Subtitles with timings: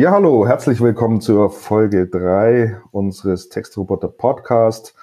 [0.00, 4.94] Ja, hallo, herzlich willkommen zur Folge 3 unseres Textroboter Podcast.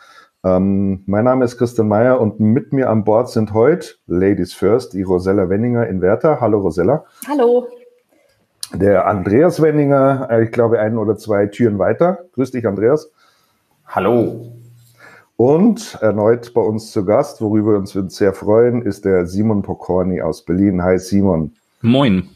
[0.43, 4.94] Ähm, mein Name ist Christian Meyer und mit mir an Bord sind heute Ladies First,
[4.94, 6.41] die Rosella Wenninger in Werther.
[6.41, 7.05] Hallo Rosella.
[7.27, 7.68] Hallo.
[8.73, 12.25] Der Andreas Wenninger, äh, ich glaube ein oder zwei Türen weiter.
[12.34, 13.11] Grüß dich, Andreas.
[13.86, 14.52] Hallo.
[15.36, 20.23] Und erneut bei uns zu Gast, worüber wir uns sehr freuen, ist der Simon Pokorny
[20.23, 20.81] aus Berlin.
[20.81, 21.53] Hi Simon.
[21.84, 22.30] Moin.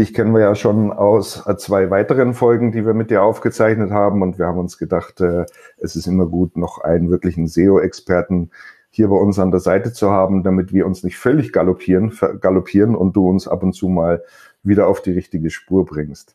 [0.00, 3.90] Dich kennen wir ja schon aus äh, zwei weiteren Folgen, die wir mit dir aufgezeichnet
[3.90, 4.22] haben.
[4.22, 5.44] Und wir haben uns gedacht, äh,
[5.76, 8.50] es ist immer gut, noch einen wirklichen SEO-Experten
[8.88, 12.94] hier bei uns an der Seite zu haben, damit wir uns nicht völlig galoppieren, galoppieren
[12.96, 14.24] und du uns ab und zu mal
[14.62, 16.34] wieder auf die richtige Spur bringst.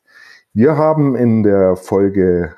[0.53, 2.53] Wir haben in der Folge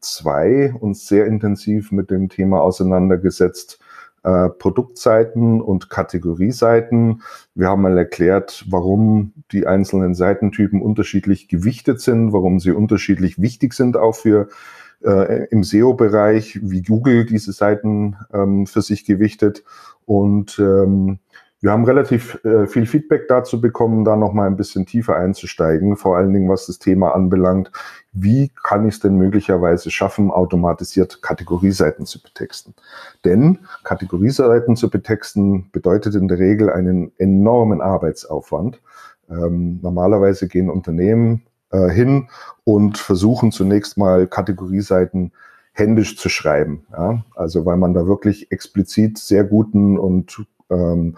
[0.00, 3.78] 2 ähm, uns sehr intensiv mit dem Thema auseinandergesetzt,
[4.22, 7.22] äh, Produktseiten und Kategorieseiten.
[7.54, 13.74] Wir haben mal erklärt, warum die einzelnen Seitentypen unterschiedlich gewichtet sind, warum sie unterschiedlich wichtig
[13.74, 14.48] sind auch für
[15.02, 19.64] äh, im SEO-Bereich, wie Google diese Seiten ähm, für sich gewichtet
[20.04, 21.18] und ähm,
[21.62, 25.96] wir haben relativ äh, viel Feedback dazu bekommen, da noch mal ein bisschen tiefer einzusteigen,
[25.96, 27.70] vor allen Dingen was das Thema anbelangt.
[28.12, 32.74] Wie kann ich es denn möglicherweise schaffen, automatisiert Kategorieseiten zu betexten?
[33.26, 38.80] Denn Kategorieseiten zu betexten bedeutet in der Regel einen enormen Arbeitsaufwand.
[39.28, 42.28] Ähm, normalerweise gehen Unternehmen äh, hin
[42.64, 45.32] und versuchen zunächst mal Kategorieseiten
[45.72, 46.86] händisch zu schreiben.
[46.90, 47.22] Ja?
[47.34, 51.16] Also weil man da wirklich explizit sehr guten und ähm,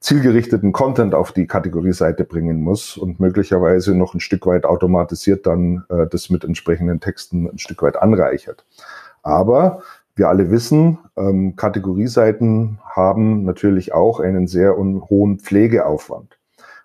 [0.00, 5.84] zielgerichteten Content auf die Kategorieseite bringen muss und möglicherweise noch ein Stück weit automatisiert dann
[5.88, 8.66] äh, das mit entsprechenden Texten ein Stück weit anreichert.
[9.22, 9.82] Aber
[10.14, 16.33] wir alle wissen, ähm, Kategorieseiten haben natürlich auch einen sehr hohen Pflegeaufwand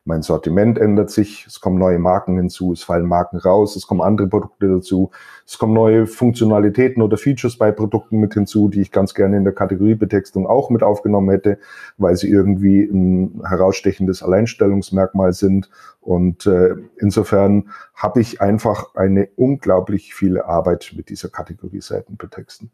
[0.10, 4.02] mein Sortiment ändert sich, es kommen neue Marken hinzu, es fallen Marken raus, es kommen
[4.02, 5.12] andere Produkte dazu,
[5.46, 9.44] es kommen neue Funktionalitäten oder Features bei Produkten mit hinzu, die ich ganz gerne in
[9.44, 11.60] der Kategoriebetextung auch mit aufgenommen hätte,
[12.00, 15.70] weil sie irgendwie ein herausstechendes Alleinstellungsmerkmal sind.
[16.02, 22.72] Und äh, insofern habe ich einfach eine unglaublich viele Arbeit mit dieser Kategorieseiten betexten.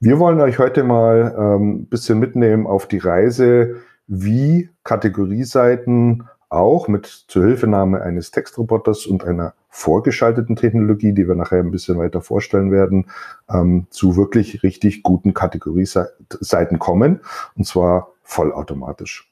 [0.00, 3.76] Wir wollen euch heute mal ähm, bisschen mitnehmen auf die Reise,
[4.06, 11.70] wie Kategorieseiten auch mit Zuhilfenahme eines Textroboters und einer vorgeschalteten Technologie, die wir nachher ein
[11.70, 13.06] bisschen weiter vorstellen werden,
[13.48, 17.20] ähm, zu wirklich richtig guten Kategorieseiten kommen,
[17.56, 19.30] und zwar vollautomatisch.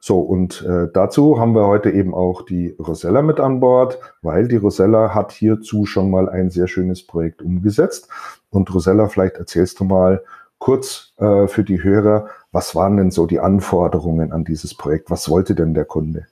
[0.00, 4.48] So, und äh, dazu haben wir heute eben auch die Rosella mit an Bord, weil
[4.48, 8.08] die Rosella hat hierzu schon mal ein sehr schönes Projekt umgesetzt.
[8.50, 10.22] Und Rosella, vielleicht erzählst du mal
[10.58, 15.10] kurz äh, für die Hörer, was waren denn so die Anforderungen an dieses Projekt?
[15.10, 16.26] Was wollte denn der Kunde?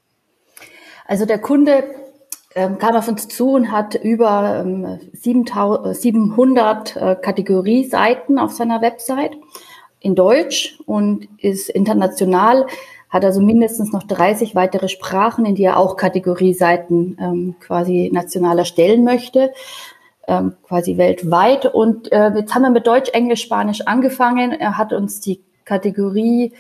[1.07, 1.85] Also der Kunde
[2.55, 9.37] ähm, kam auf uns zu und hat über ähm, 700 äh, Kategorieseiten auf seiner Website
[10.01, 12.67] in Deutsch und ist international,
[13.09, 18.59] hat also mindestens noch 30 weitere Sprachen, in die er auch Kategorieseiten ähm, quasi national
[18.59, 19.53] erstellen möchte,
[20.27, 21.67] ähm, quasi weltweit.
[21.67, 24.53] Und äh, jetzt haben wir mit Deutsch, Englisch, Spanisch angefangen.
[24.53, 26.57] Er hat uns die Kategorie äh,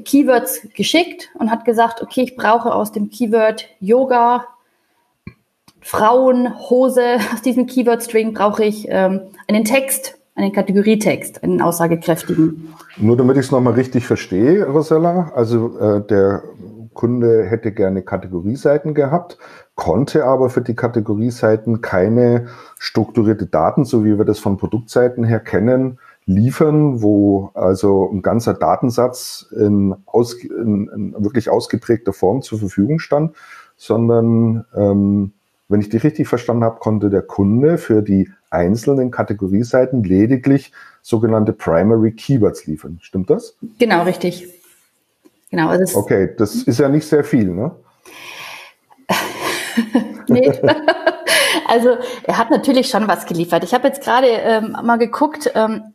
[0.00, 4.46] Keywords geschickt und hat gesagt, okay, ich brauche aus dem Keyword Yoga,
[5.80, 12.74] Frauen, Hose, aus diesem Keyword-String brauche ich ähm, einen Text, einen Kategorietext, einen aussagekräftigen.
[12.98, 16.42] Nur damit ich es nochmal richtig verstehe, Rosella, also äh, der
[16.92, 19.38] Kunde hätte gerne Kategorieseiten gehabt,
[19.76, 22.48] konnte aber für die Kategorieseiten keine
[22.78, 28.54] strukturierte Daten, so wie wir das von Produktseiten her kennen, liefern, wo also ein ganzer
[28.54, 33.34] Datensatz in, aus, in, in wirklich ausgeprägter Form zur Verfügung stand,
[33.76, 35.32] sondern ähm,
[35.68, 40.72] wenn ich die richtig verstanden habe, konnte der Kunde für die einzelnen Kategorieseiten lediglich
[41.02, 42.98] sogenannte Primary Keywords liefern.
[43.02, 43.56] Stimmt das?
[43.78, 44.48] Genau, richtig.
[45.50, 45.68] Genau.
[45.68, 47.72] Also okay, das ist ja nicht sehr viel, ne?
[50.28, 50.52] nee.
[51.68, 53.62] also er hat natürlich schon was geliefert.
[53.64, 55.92] Ich habe jetzt gerade ähm, mal geguckt, ähm,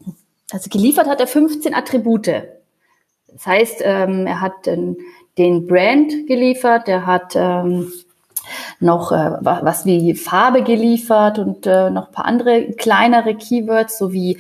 [0.52, 2.28] also geliefert hat er 15 Attribute.
[3.28, 4.98] Das heißt, ähm, er hat den,
[5.38, 7.92] den Brand geliefert, er hat ähm,
[8.80, 14.12] noch äh, was wie Farbe geliefert und äh, noch ein paar andere kleinere Keywords, so
[14.12, 14.38] wie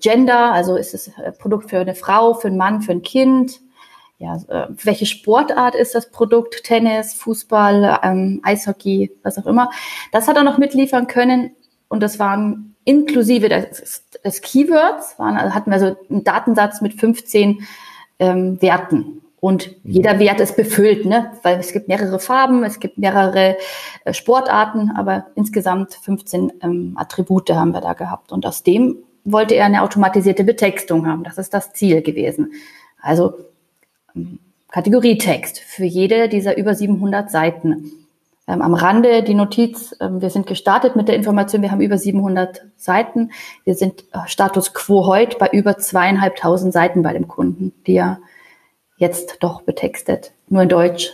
[0.00, 3.60] Gender, also ist es ein Produkt für eine Frau, für einen Mann, für ein Kind.
[4.18, 6.62] Ja, äh, welche Sportart ist das Produkt?
[6.64, 9.70] Tennis, Fußball, ähm, Eishockey, was auch immer.
[10.12, 11.54] Das hat er noch mitliefern können
[11.88, 16.94] und das waren inklusive des, des Keywords waren, also hatten wir so einen Datensatz mit
[16.94, 17.66] 15
[18.18, 19.22] ähm, Werten.
[19.40, 19.90] Und mhm.
[19.90, 21.32] jeder Wert ist befüllt, ne?
[21.42, 23.56] weil es gibt mehrere Farben, es gibt mehrere
[24.04, 28.30] äh, Sportarten, aber insgesamt 15 ähm, Attribute haben wir da gehabt.
[28.30, 31.24] Und aus dem wollte er eine automatisierte Betextung haben.
[31.24, 32.52] Das ist das Ziel gewesen.
[33.00, 33.34] Also
[34.14, 34.38] ähm,
[34.70, 38.01] Kategorietext für jede dieser über 700 Seiten.
[38.48, 41.96] Ähm, am Rande die Notiz, ähm, wir sind gestartet mit der Information, wir haben über
[41.96, 43.30] 700 Seiten.
[43.64, 48.18] Wir sind äh, Status quo heute bei über zweieinhalbtausend Seiten bei dem Kunden, die er
[48.96, 51.12] jetzt doch betextet, nur in Deutsch.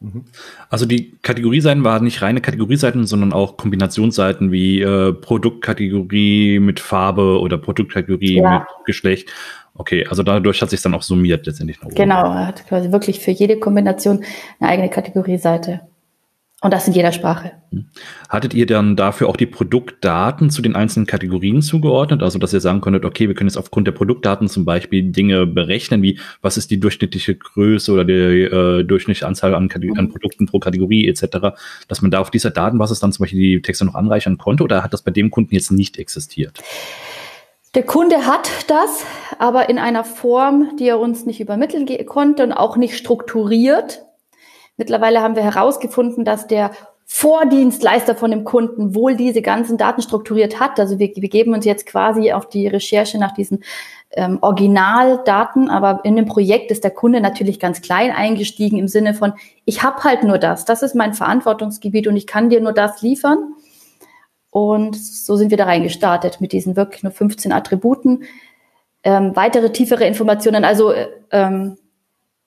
[0.00, 0.24] Mhm.
[0.70, 7.40] Also die Kategorieseiten waren nicht reine Kategorieseiten, sondern auch Kombinationsseiten wie äh, Produktkategorie mit Farbe
[7.40, 8.60] oder Produktkategorie ja.
[8.60, 9.30] mit Geschlecht.
[9.74, 11.82] Okay, also dadurch hat sich dann auch summiert letztendlich.
[11.82, 14.24] Noch genau, er hat quasi wirklich für jede Kombination
[14.58, 15.82] eine eigene Kategorieseite.
[16.62, 17.52] Und das in jeder Sprache.
[17.70, 17.90] Hm.
[18.30, 22.22] Hattet ihr dann dafür auch die Produktdaten zu den einzelnen Kategorien zugeordnet?
[22.22, 25.46] Also, dass ihr sagen könntet, okay, wir können jetzt aufgrund der Produktdaten zum Beispiel Dinge
[25.46, 30.46] berechnen, wie was ist die durchschnittliche Größe oder die äh, durchschnittliche Anzahl an, an, Produkten
[30.46, 31.58] pro Kategorie etc.,
[31.88, 34.82] dass man da auf dieser Datenbasis dann zum Beispiel die Texte noch anreichern konnte oder
[34.82, 36.62] hat das bei dem Kunden jetzt nicht existiert?
[37.74, 39.04] Der Kunde hat das,
[39.38, 44.05] aber in einer Form, die er uns nicht übermitteln konnte und auch nicht strukturiert.
[44.76, 46.70] Mittlerweile haben wir herausgefunden, dass der
[47.08, 50.80] Vordienstleister von dem Kunden wohl diese ganzen Daten strukturiert hat.
[50.80, 53.62] Also wir, wir geben uns jetzt quasi auf die Recherche nach diesen
[54.10, 59.14] ähm, Originaldaten, aber in dem Projekt ist der Kunde natürlich ganz klein eingestiegen im Sinne
[59.14, 59.34] von,
[59.64, 63.02] ich habe halt nur das, das ist mein Verantwortungsgebiet und ich kann dir nur das
[63.02, 63.54] liefern.
[64.50, 68.24] Und so sind wir da reingestartet mit diesen wirklich nur 15 Attributen.
[69.04, 71.76] Ähm, weitere tiefere Informationen, also äh, ähm,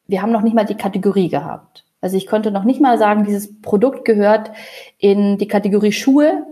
[0.06, 1.86] wir haben noch nicht mal die Kategorie gehabt.
[2.02, 4.52] Also ich konnte noch nicht mal sagen, dieses Produkt gehört
[4.98, 6.46] in die Kategorie Schuhe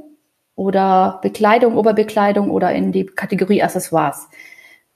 [0.56, 4.28] oder Bekleidung, Oberbekleidung oder in die Kategorie Accessoires.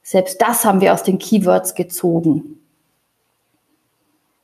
[0.02, 2.58] Selbst das haben wir aus den Keywords gezogen.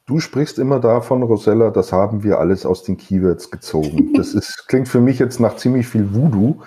[0.06, 4.12] Du sprichst immer davon, Rosella, das haben wir alles aus den Keywords gezogen.
[4.16, 6.62] Das ist, klingt für mich jetzt nach ziemlich viel Voodoo.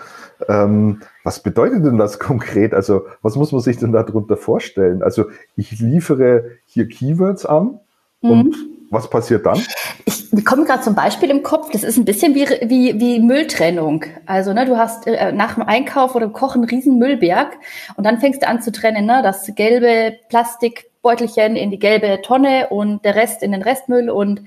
[0.47, 2.73] Ähm, was bedeutet denn das konkret?
[2.73, 5.01] Also, was muss man sich denn darunter vorstellen?
[5.01, 7.79] Also, ich liefere hier Keywords an
[8.21, 8.29] mhm.
[8.29, 8.55] und
[8.91, 9.63] was passiert dann?
[10.05, 14.03] Ich bekomme gerade zum Beispiel im Kopf, das ist ein bisschen wie, wie, wie Mülltrennung.
[14.25, 17.57] Also, ne, du hast äh, nach dem Einkauf oder Kochen einen riesen Müllberg
[17.95, 22.67] und dann fängst du an zu trennen, ne, das gelbe Plastikbeutelchen in die gelbe Tonne
[22.69, 24.41] und der Rest in den Restmüll und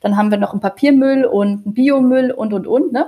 [0.00, 3.06] dann haben wir noch einen Papiermüll und einen Biomüll und, und, und, ne.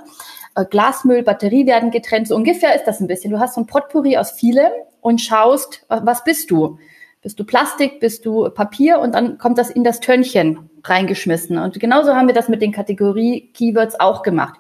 [0.55, 2.29] Äh, Glasmüll, Batterie werden getrennt.
[2.29, 3.31] So ungefähr ist das ein bisschen.
[3.31, 6.79] Du hast so ein Potpourri aus vielem und schaust, was bist du?
[7.23, 11.57] Bist du Plastik, bist du Papier und dann kommt das in das Tönnchen reingeschmissen.
[11.57, 14.59] Und genauso haben wir das mit den Kategorie-Keywords auch gemacht.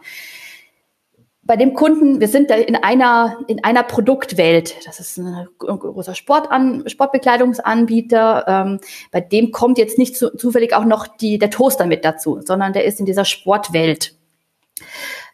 [1.44, 4.76] Bei dem Kunden, wir sind da in einer, in einer Produktwelt.
[4.86, 8.44] Das ist ein großer Sportan, Sportbekleidungsanbieter.
[8.46, 8.80] Ähm,
[9.10, 12.72] bei dem kommt jetzt nicht zu, zufällig auch noch die, der Toaster mit dazu, sondern
[12.72, 14.14] der ist in dieser Sportwelt.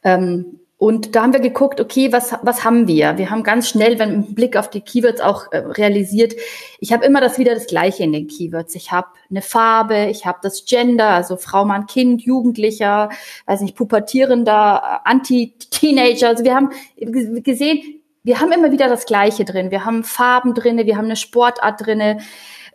[0.03, 3.19] Ähm, und da haben wir geguckt, okay, was, was haben wir?
[3.19, 6.35] Wir haben ganz schnell, wenn ein Blick auf die Keywords auch äh, realisiert,
[6.79, 8.77] ich habe immer das wieder das Gleiche in den Keywords.
[8.77, 13.11] Ich habe eine Farbe, ich habe das Gender, also Frau, Mann, Kind, Jugendlicher,
[13.47, 16.29] weiß nicht, pubertierender, äh, Anti-Teenager.
[16.29, 19.73] Also wir haben gesehen, wir haben immer wieder das Gleiche drin.
[19.73, 22.19] Wir haben Farben drinne, wir haben eine Sportart drinne.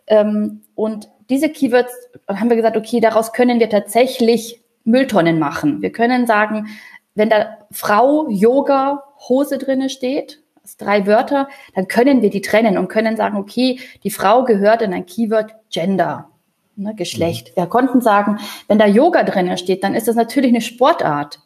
[0.08, 1.94] Ähm, und diese Keywords
[2.28, 5.80] haben wir gesagt, okay, daraus können wir tatsächlich Mülltonnen machen.
[5.80, 6.68] Wir können sagen,
[7.14, 12.78] wenn da Frau, Yoga, Hose drinne steht, das drei Wörter, dann können wir die trennen
[12.78, 16.30] und können sagen, okay, die Frau gehört in ein Keyword Gender,
[16.76, 17.50] ne, Geschlecht.
[17.50, 17.60] Mhm.
[17.60, 21.40] Wir konnten sagen, wenn da Yoga drinne steht, dann ist das natürlich eine Sportart.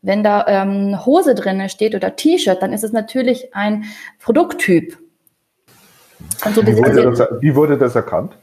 [0.00, 3.84] Wenn da ähm, Hose drinne steht oder T-Shirt, dann ist es natürlich ein
[4.20, 4.98] Produkttyp.
[6.54, 8.36] So wie, wurde das, wie wurde das erkannt?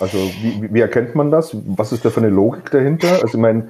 [0.00, 1.56] Also wie, wie erkennt man das?
[1.66, 3.12] Was ist da für eine Logik dahinter?
[3.22, 3.68] Also ich meine,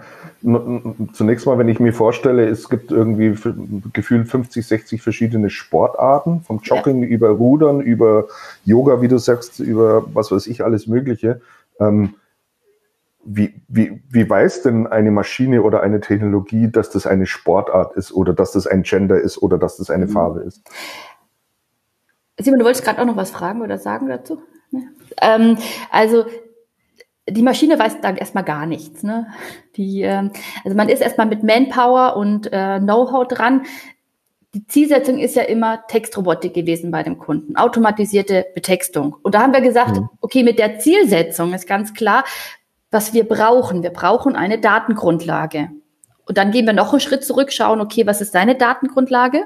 [1.12, 3.36] zunächst mal, wenn ich mir vorstelle, es gibt irgendwie
[3.92, 7.08] gefühlt 50, 60 verschiedene Sportarten, vom Jogging ja.
[7.08, 8.28] über Rudern, über
[8.64, 11.42] Yoga, wie du sagst, über was weiß ich, alles Mögliche.
[11.78, 12.14] Ähm,
[13.26, 18.12] wie, wie, wie weiß denn eine Maschine oder eine Technologie, dass das eine Sportart ist
[18.12, 20.10] oder dass das ein Gender ist oder dass das eine mhm.
[20.10, 20.62] Farbe ist?
[22.38, 24.42] Simon, du wolltest gerade auch noch was fragen oder sagen dazu?
[25.21, 25.59] Ähm,
[25.90, 26.25] also
[27.28, 29.02] die Maschine weiß dann erstmal gar nichts.
[29.02, 29.26] Ne?
[29.76, 30.30] Die, ähm,
[30.64, 33.62] also man ist erstmal mit Manpower und äh, Know-how dran.
[34.52, 39.16] Die Zielsetzung ist ja immer Textrobotik gewesen bei dem Kunden, automatisierte Betextung.
[39.23, 40.09] Und da haben wir gesagt, mhm.
[40.21, 42.25] okay, mit der Zielsetzung ist ganz klar,
[42.90, 43.83] was wir brauchen.
[43.83, 45.71] Wir brauchen eine Datengrundlage.
[46.26, 49.44] Und dann gehen wir noch einen Schritt zurück, schauen, okay, was ist deine Datengrundlage?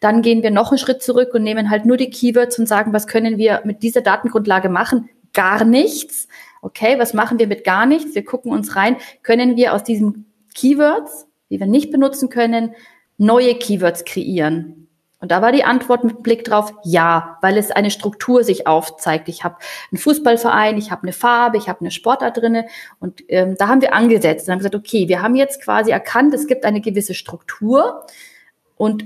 [0.00, 2.92] Dann gehen wir noch einen Schritt zurück und nehmen halt nur die Keywords und sagen,
[2.92, 5.08] was können wir mit dieser Datengrundlage machen?
[5.32, 6.28] Gar nichts.
[6.60, 8.14] okay, was machen wir mit gar nichts?
[8.14, 12.74] Wir gucken uns rein, können wir aus diesen Keywords, die wir nicht benutzen können,
[13.16, 14.87] neue Keywords kreieren?
[15.20, 19.28] Und da war die Antwort mit Blick drauf, ja, weil es eine Struktur sich aufzeigt.
[19.28, 19.56] Ich habe
[19.90, 22.66] einen Fußballverein, ich habe eine Farbe, ich habe eine Sportart drinne
[23.00, 26.34] und ähm, da haben wir angesetzt und haben gesagt, okay, wir haben jetzt quasi erkannt,
[26.34, 28.06] es gibt eine gewisse Struktur
[28.76, 29.04] und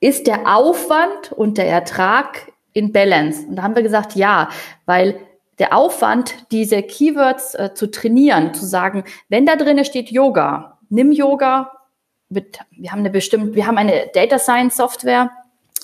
[0.00, 3.46] ist der Aufwand und der Ertrag in Balance?
[3.46, 4.48] Und da haben wir gesagt, ja,
[4.86, 5.20] weil
[5.58, 11.10] der Aufwand, diese Keywords äh, zu trainieren, zu sagen, wenn da drinnen steht Yoga, nimm
[11.10, 11.72] Yoga,
[12.30, 15.30] wir haben eine bestimmte, wir haben eine Data Science Software,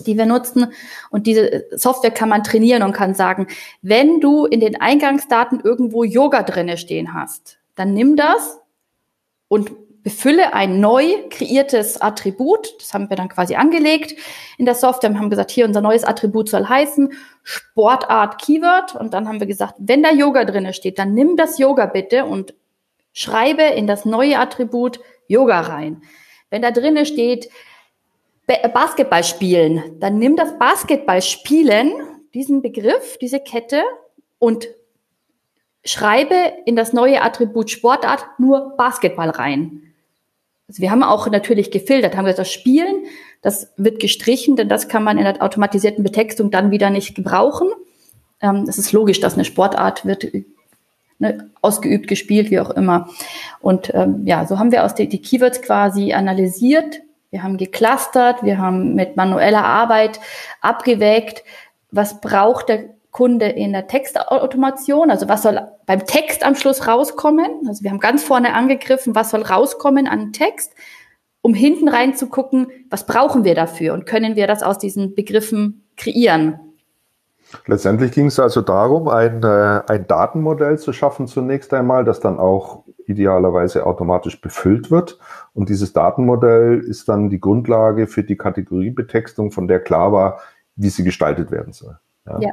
[0.00, 0.72] die wir nutzen.
[1.10, 3.46] Und diese Software kann man trainieren und kann sagen,
[3.82, 8.58] wenn du in den Eingangsdaten irgendwo Yoga drinne stehen hast, dann nimm das
[9.48, 9.72] und
[10.02, 12.74] befülle ein neu kreiertes Attribut.
[12.78, 14.14] Das haben wir dann quasi angelegt
[14.58, 15.10] in der Software.
[15.10, 18.94] Wir haben gesagt, hier unser neues Attribut soll heißen Sportart Keyword.
[18.94, 22.26] Und dann haben wir gesagt, wenn da Yoga drinne steht, dann nimm das Yoga bitte
[22.26, 22.54] und
[23.14, 26.02] schreibe in das neue Attribut Yoga rein.
[26.54, 27.48] Wenn da drinnen steht,
[28.46, 31.90] Basketball spielen, dann nimm das Basketball spielen,
[32.32, 33.82] diesen Begriff, diese Kette
[34.38, 34.68] und
[35.84, 39.94] schreibe in das neue Attribut Sportart nur Basketball rein.
[40.68, 43.06] Also wir haben auch natürlich gefiltert, haben gesagt, das Spielen,
[43.42, 47.68] das wird gestrichen, denn das kann man in der automatisierten Betextung dann wieder nicht gebrauchen.
[48.40, 50.22] Ähm, es ist logisch, dass eine Sportart wird
[51.18, 53.08] ne, ausgeübt, gespielt, wie auch immer.
[53.60, 57.00] Und ähm, ja, so haben wir aus die, die Keywords quasi analysiert.
[57.30, 60.20] Wir haben geclustert, wir haben mit manueller Arbeit
[60.60, 61.42] abgewägt,
[61.90, 67.46] was braucht der Kunde in der Textautomation, also was soll beim Text am Schluss rauskommen.
[67.68, 70.74] Also wir haben ganz vorne angegriffen, was soll rauskommen an Text,
[71.40, 75.14] um hinten rein zu gucken, was brauchen wir dafür und können wir das aus diesen
[75.14, 76.58] Begriffen kreieren.
[77.66, 82.38] Letztendlich ging es also darum, ein, äh, ein Datenmodell zu schaffen zunächst einmal, das dann
[82.38, 85.18] auch idealerweise automatisch befüllt wird.
[85.52, 90.40] Und dieses Datenmodell ist dann die Grundlage für die Kategoriebetextung, von der klar war,
[90.76, 91.98] wie sie gestaltet werden soll.
[92.26, 92.40] Ja.
[92.40, 92.50] ja.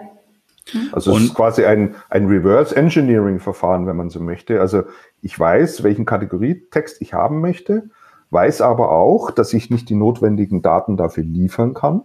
[0.92, 4.62] Also es ist quasi ein, ein Reverse Engineering Verfahren, wenn man so möchte.
[4.62, 4.84] Also
[5.22, 7.90] ich weiß, welchen Kategorietext ich haben möchte,
[8.30, 12.04] weiß aber auch, dass ich nicht die notwendigen Daten dafür liefern kann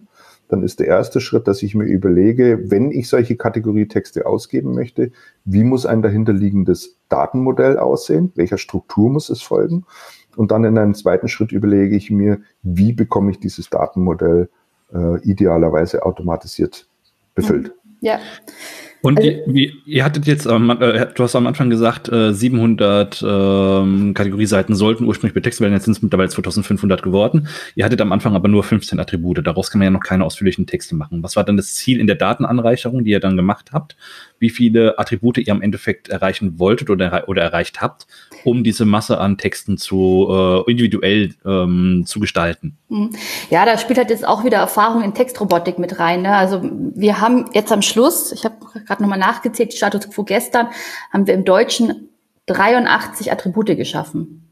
[0.49, 5.11] dann ist der erste Schritt, dass ich mir überlege, wenn ich solche Kategorietexte ausgeben möchte,
[5.45, 8.33] wie muss ein dahinterliegendes Datenmodell aussehen?
[8.35, 9.85] Welcher Struktur muss es folgen?
[10.37, 14.49] Und dann in einem zweiten Schritt überlege ich mir, wie bekomme ich dieses Datenmodell
[14.95, 16.87] äh, idealerweise automatisiert
[17.35, 17.75] befüllt.
[18.01, 18.19] Ja.
[19.03, 23.25] Und also, ihr, ihr, hattet jetzt, ähm, äh, du hast am Anfang gesagt, äh, 700
[23.27, 27.49] ähm, Kategorieseiten sollten ursprünglich betextet werden, jetzt sind es mittlerweile 2500 geworden.
[27.75, 30.67] Ihr hattet am Anfang aber nur 15 Attribute, daraus kann man ja noch keine ausführlichen
[30.67, 31.23] Texte machen.
[31.23, 33.97] Was war dann das Ziel in der Datenanreicherung, die ihr dann gemacht habt?
[34.39, 38.07] Wie viele Attribute ihr am Endeffekt erreichen wolltet oder, oder erreicht habt,
[38.45, 42.77] um diese Masse an Texten zu äh, individuell ähm, zu gestalten?
[42.89, 43.11] Hm.
[43.51, 46.23] Ja, da spielt halt jetzt auch wieder Erfahrung in Textrobotik mit rein.
[46.23, 46.35] Ne?
[46.35, 50.69] Also wir haben jetzt am Schluss, ich habe gerade nochmal nachgezählt, die Status quo gestern,
[51.13, 52.09] haben wir im Deutschen
[52.47, 54.49] 83 Attribute geschaffen.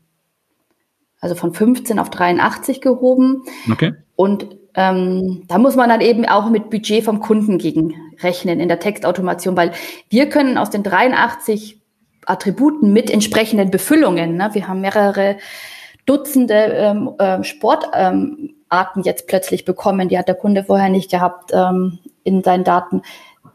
[1.20, 3.42] Also von 15 auf 83 gehoben.
[3.70, 3.94] Okay.
[4.16, 8.68] Und ähm, da muss man dann eben auch mit Budget vom Kunden gegen rechnen in
[8.68, 9.72] der Textautomation, weil
[10.08, 11.80] wir können aus den 83
[12.26, 15.36] Attributen mit entsprechenden Befüllungen, ne, wir haben mehrere
[16.06, 21.50] Dutzende ähm, äh, Sportarten ähm, jetzt plötzlich bekommen, die hat der Kunde vorher nicht gehabt
[21.52, 23.02] ähm, in seinen Daten.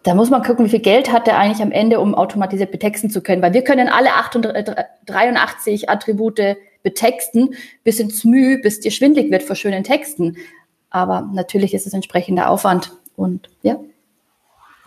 [0.03, 3.09] Da muss man gucken, wie viel Geld hat er eigentlich am Ende, um automatisiert betexten
[3.09, 3.41] zu können.
[3.41, 4.09] Weil wir können alle
[5.05, 10.37] 83 Attribute betexten, bis ins Mühe, bis dir schwindlig wird vor schönen Texten.
[10.89, 12.93] Aber natürlich ist es entsprechender Aufwand.
[13.15, 13.77] Und ja.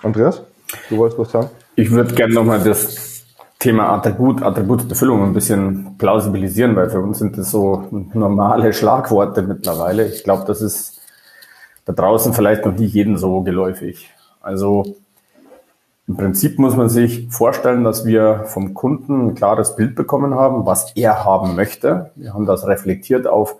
[0.02, 0.42] Andreas,
[0.88, 1.50] du wolltest was sagen?
[1.76, 3.24] Ich würde gerne nochmal das
[3.58, 10.06] Thema Attribut, Attributsbefüllung ein bisschen plausibilisieren, weil für uns sind das so normale Schlagworte mittlerweile.
[10.08, 11.00] Ich glaube, das ist
[11.84, 14.10] da draußen vielleicht noch nicht jedem so geläufig.
[14.40, 14.96] Also
[16.08, 20.66] im Prinzip muss man sich vorstellen, dass wir vom Kunden ein klares Bild bekommen haben,
[20.66, 22.10] was er haben möchte.
[22.16, 23.56] Wir haben das reflektiert auf,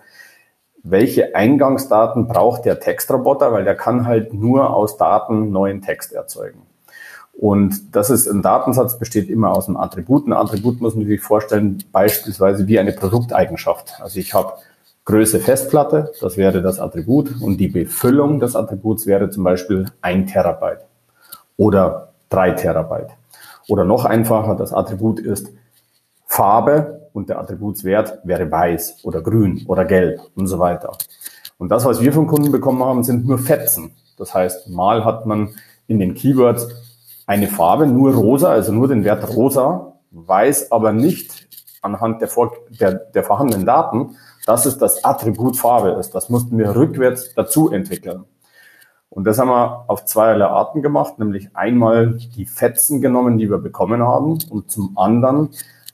[0.83, 6.63] welche Eingangsdaten braucht der Textroboter, weil der kann halt nur aus Daten neuen Text erzeugen.
[7.33, 10.27] Und das ist ein Datensatz, besteht immer aus einem Attribut.
[10.27, 13.95] Ein Attribut muss man sich vorstellen, beispielsweise wie eine Produkteigenschaft.
[14.01, 14.55] Also ich habe
[15.05, 20.29] Größe Festplatte, das wäre das Attribut, und die Befüllung des Attributs wäre zum Beispiel ein
[20.29, 20.87] Terabyte
[21.57, 23.11] oder 3 Terabyte.
[23.69, 25.53] Oder noch einfacher, das Attribut ist
[26.27, 30.93] Farbe und der Attributswert wäre weiß oder grün oder gelb und so weiter.
[31.59, 33.93] Und das, was wir vom Kunden bekommen haben, sind nur Fetzen.
[34.17, 35.55] Das heißt, mal hat man
[35.87, 36.69] in den Keywords
[37.27, 41.49] eine Farbe, nur rosa, also nur den Wert rosa, weiß aber nicht
[41.83, 44.17] anhand der, vor, der, der vorhandenen Daten,
[44.47, 46.11] dass es das Attribut Farbe ist.
[46.15, 48.25] Das mussten wir rückwärts dazu entwickeln.
[49.09, 53.59] Und das haben wir auf zweierlei Arten gemacht, nämlich einmal die Fetzen genommen, die wir
[53.59, 55.51] bekommen haben, und zum anderen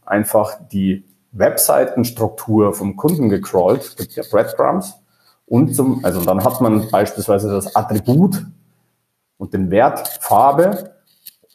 [0.07, 4.95] einfach die Webseitenstruktur vom Kunden gecrawlt, gibt ja Breadcrumbs,
[5.49, 8.45] und zum, also dann hat man beispielsweise das Attribut
[9.39, 10.93] und den Wert Farbe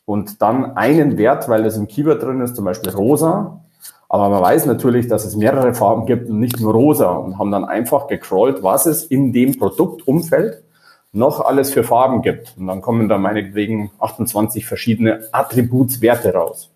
[0.06, 3.62] und dann einen Wert, weil es im Keyword drin ist, zum Beispiel rosa.
[4.10, 7.52] Aber man weiß natürlich, dass es mehrere Farben gibt und nicht nur rosa und haben
[7.52, 10.64] dann einfach gecrawlt, was es in dem Produktumfeld
[11.12, 12.56] noch alles für Farben gibt.
[12.58, 16.73] Und dann kommen da meinetwegen 28 verschiedene Attributswerte raus.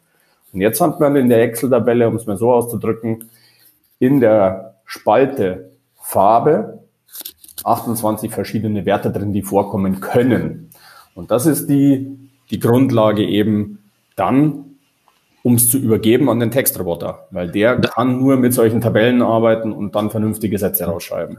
[0.57, 3.29] Und jetzt hat man in der Excel-Tabelle, um es mal so auszudrücken,
[3.99, 6.79] in der Spalte Farbe
[7.63, 10.71] 28 verschiedene Werte drin, die vorkommen können.
[11.13, 12.17] Und das ist die,
[12.49, 13.83] die Grundlage eben
[14.15, 14.77] dann,
[15.43, 19.71] um es zu übergeben an den Textroboter, weil der kann nur mit solchen Tabellen arbeiten
[19.71, 21.37] und dann vernünftige Sätze rausschreiben.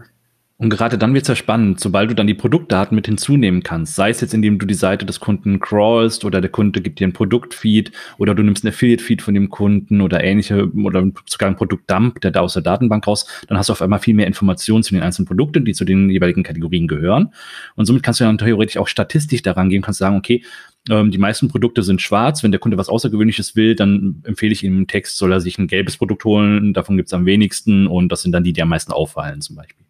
[0.61, 3.95] Und gerade dann wird es ja spannend, sobald du dann die Produktdaten mit hinzunehmen kannst.
[3.95, 7.07] Sei es jetzt, indem du die Seite des Kunden crawlst oder der Kunde gibt dir
[7.07, 11.55] ein Produktfeed oder du nimmst ein Affiliate-Feed von dem Kunden oder ähnliche oder sogar ein
[11.55, 14.83] Produktdump, der da aus der Datenbank raus, dann hast du auf einmal viel mehr Informationen
[14.83, 17.33] zu den einzelnen Produkten, die zu den jeweiligen Kategorien gehören.
[17.77, 20.43] Und somit kannst du dann theoretisch auch statistisch daran gehen, kannst sagen, okay,
[20.91, 22.43] ähm, die meisten Produkte sind schwarz.
[22.43, 25.57] Wenn der Kunde was Außergewöhnliches will, dann empfehle ich ihm im Text, soll er sich
[25.59, 26.75] ein gelbes Produkt holen.
[26.75, 29.55] Davon gibt es am wenigsten und das sind dann die, die am meisten auffallen zum
[29.55, 29.87] Beispiel.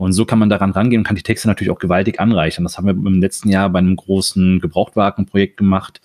[0.00, 2.64] Und so kann man daran rangehen und kann die Texte natürlich auch gewaltig anreichern.
[2.64, 6.00] Das haben wir im letzten Jahr bei einem großen Gebrauchtwagenprojekt gemacht.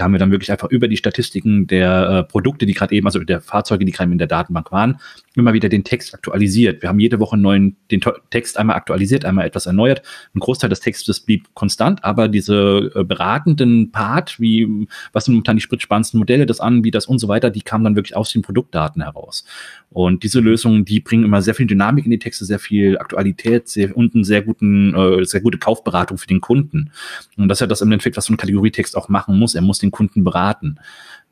[0.00, 3.06] Da haben wir dann wirklich einfach über die Statistiken der äh, Produkte, die gerade eben,
[3.06, 4.98] also der Fahrzeuge, die gerade in der Datenbank waren,
[5.34, 6.80] immer wieder den Text aktualisiert.
[6.80, 10.00] Wir haben jede Woche neuen, den Text einmal aktualisiert, einmal etwas erneuert.
[10.34, 15.58] Ein Großteil des Textes blieb konstant, aber diese äh, beratenden Part, wie, was sind momentan
[15.58, 18.32] die spannendsten Modelle das an, wie das und so weiter, die kamen dann wirklich aus
[18.32, 19.44] den Produktdaten heraus.
[19.90, 23.68] Und diese Lösungen, die bringen immer sehr viel Dynamik in die Texte, sehr viel Aktualität
[23.68, 26.92] sehr, und einen sehr guten, äh, sehr gute Kaufberatung für den Kunden.
[27.36, 29.56] Und das ist ja das im Endeffekt, was so ein Kategorietext auch machen muss.
[29.56, 30.78] Er muss den Kunden beraten.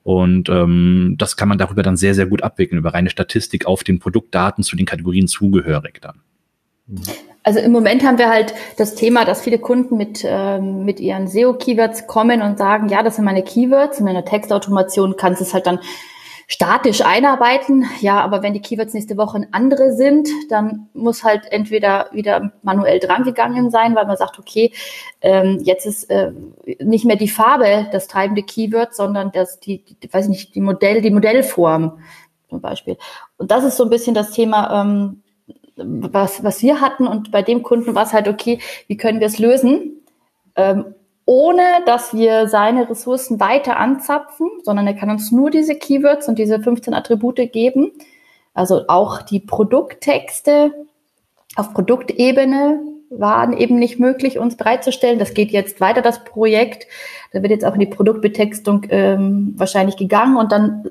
[0.02, 3.84] Und ähm, das kann man darüber dann sehr, sehr gut abwickeln, über reine Statistik auf
[3.84, 6.22] den Produktdaten zu den Kategorien zugehörig dann.
[7.42, 11.28] Also im Moment haben wir halt das Thema, dass viele Kunden mit, ähm, mit ihren
[11.28, 14.00] SEO-Keywords kommen und sagen, ja, das sind meine Keywords.
[14.00, 15.78] In einer Textautomation kannst du es halt dann
[16.48, 17.84] statisch einarbeiten.
[18.00, 22.98] Ja, aber wenn die Keywords nächste Woche andere sind, dann muss halt entweder wieder manuell
[22.98, 24.72] drangegangen sein, weil man sagt, okay,
[25.20, 26.32] ähm, jetzt ist äh,
[26.80, 31.02] nicht mehr die Farbe das treibende Keyword, sondern das die, die weiß nicht, die Modell,
[31.02, 31.98] die Modellform
[32.48, 32.96] zum Beispiel.
[33.36, 35.22] Und das ist so ein bisschen das Thema, ähm,
[35.76, 38.58] was, was wir hatten und bei dem Kunden war es halt, okay,
[38.88, 40.02] wie können wir es lösen?
[40.56, 40.94] Ähm,
[41.28, 46.38] ohne dass wir seine Ressourcen weiter anzapfen, sondern er kann uns nur diese Keywords und
[46.38, 47.92] diese 15 Attribute geben.
[48.54, 50.72] Also auch die Produkttexte
[51.54, 55.18] auf Produktebene waren eben nicht möglich, uns bereitzustellen.
[55.18, 56.86] Das geht jetzt weiter, das Projekt.
[57.34, 60.88] Da wird jetzt auch in die Produktbetextung ähm, wahrscheinlich gegangen und dann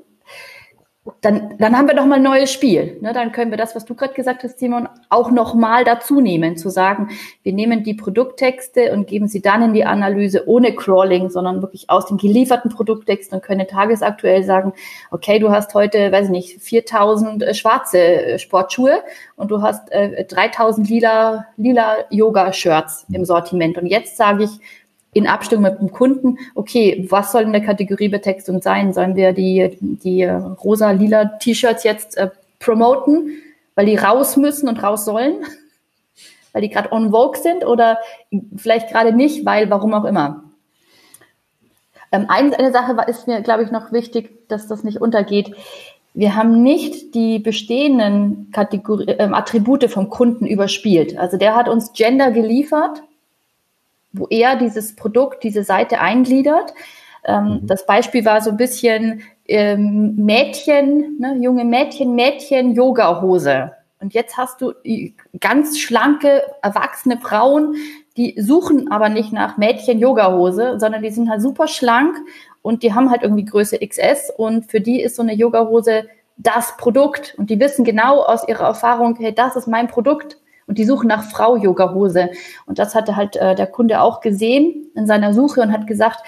[1.20, 2.98] dann, dann haben wir doch mal ein neues Spiel.
[3.00, 3.12] Ne?
[3.12, 6.56] Dann können wir das, was du gerade gesagt hast, Simon, auch noch mal dazu nehmen,
[6.56, 7.10] zu sagen,
[7.42, 11.88] wir nehmen die Produkttexte und geben sie dann in die Analyse ohne Crawling, sondern wirklich
[11.90, 14.72] aus den gelieferten Produkttexten und können tagesaktuell sagen,
[15.10, 19.02] okay, du hast heute, weiß ich nicht, 4000 äh, schwarze äh, Sportschuhe
[19.36, 23.78] und du hast äh, 3000 lila, lila Yoga-Shirts im Sortiment.
[23.78, 24.50] Und jetzt sage ich,
[25.18, 28.92] in Abstimmung mit dem Kunden, okay, was soll in der Kategoriebetextung sein?
[28.92, 33.30] Sollen wir die, die rosa-lila T-Shirts jetzt äh, promoten,
[33.74, 35.36] weil die raus müssen und raus sollen?
[36.52, 37.98] weil die gerade on vogue sind oder
[38.56, 40.44] vielleicht gerade nicht, weil warum auch immer.
[42.10, 45.54] Ähm, eine, eine Sache ist mir, glaube ich, noch wichtig, dass das nicht untergeht.
[46.14, 51.18] Wir haben nicht die bestehenden Kategori äh, Attribute vom Kunden überspielt.
[51.18, 53.02] Also der hat uns Gender geliefert
[54.12, 56.74] wo er dieses Produkt, diese Seite eingliedert.
[57.24, 57.66] Ähm, mhm.
[57.66, 63.72] Das Beispiel war so ein bisschen ähm, Mädchen, ne, junge Mädchen, Mädchen, Yoga-Hose.
[64.00, 64.74] Und jetzt hast du
[65.40, 67.74] ganz schlanke, erwachsene Frauen,
[68.16, 72.16] die suchen aber nicht nach Mädchen-Yoga-Hose, sondern die sind halt super schlank
[72.62, 76.76] und die haben halt irgendwie Größe XS und für die ist so eine Yoga-Hose das
[76.76, 80.38] Produkt und die wissen genau aus ihrer Erfahrung, hey, das ist mein Produkt
[80.68, 82.30] und die suchen nach Frau-Yoga-Hose.
[82.66, 86.20] Und das hatte halt äh, der Kunde auch gesehen in seiner Suche und hat gesagt,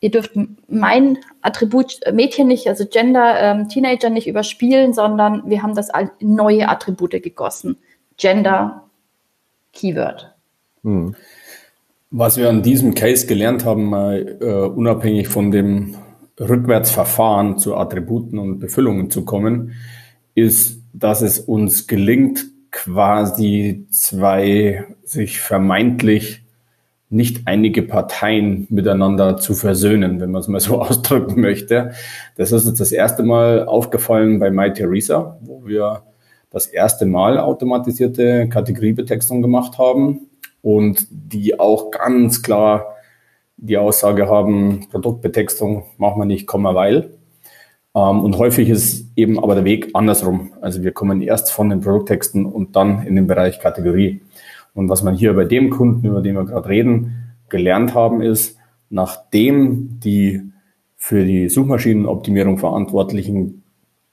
[0.00, 0.32] ihr dürft
[0.68, 5.88] mein Attribut äh, Mädchen nicht, also Gender, ähm, Teenager nicht überspielen, sondern wir haben das
[6.20, 7.78] neue Attribute gegossen.
[8.18, 8.84] Gender,
[9.72, 10.34] Keyword.
[10.84, 11.16] Hm.
[12.10, 15.96] Was wir an diesem Case gelernt haben, äh, unabhängig von dem
[16.40, 19.72] Rückwärtsverfahren zu Attributen und Befüllungen zu kommen,
[20.34, 26.44] ist, dass es uns gelingt, quasi zwei sich vermeintlich
[27.10, 31.92] nicht einige Parteien miteinander zu versöhnen, wenn man es mal so ausdrücken möchte.
[32.36, 36.02] Das ist uns das erste Mal aufgefallen bei MyTheresa, wo wir
[36.50, 40.28] das erste Mal automatisierte Kategoriebetextung gemacht haben
[40.62, 42.94] und die auch ganz klar
[43.56, 47.17] die Aussage haben, Produktbetextung machen wir nicht, Komma, weil.
[47.94, 50.52] Ähm, und häufig ist eben aber der Weg andersrum.
[50.60, 54.22] Also wir kommen erst von den Produkttexten und dann in den Bereich Kategorie.
[54.74, 58.56] Und was man hier bei dem Kunden, über den wir gerade reden, gelernt haben, ist,
[58.90, 60.42] nachdem die
[60.96, 63.62] für die Suchmaschinenoptimierung Verantwortlichen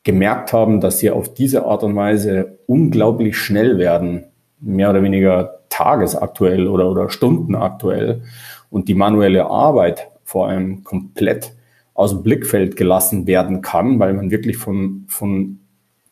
[0.03, 4.25] gemerkt haben, dass sie auf diese Art und Weise unglaublich schnell werden,
[4.59, 8.21] mehr oder weniger tagesaktuell oder, oder stundenaktuell
[8.69, 11.53] und die manuelle Arbeit vor allem komplett
[11.95, 15.59] aus dem Blickfeld gelassen werden kann, weil man wirklich von, von,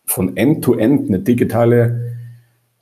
[0.06, 2.15] von End to End eine digitale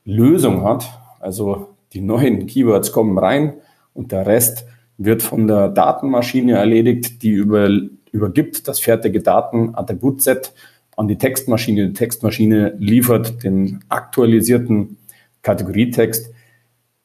[0.05, 0.87] Lösung hat.
[1.19, 3.53] Also die neuen Keywords kommen rein
[3.93, 4.65] und der Rest
[4.97, 7.69] wird von der Datenmaschine erledigt, die über,
[8.11, 10.53] übergibt das fertige Datenattributset
[10.95, 11.87] an die Textmaschine.
[11.87, 14.97] Die Textmaschine liefert den aktualisierten
[15.41, 16.31] Kategorietext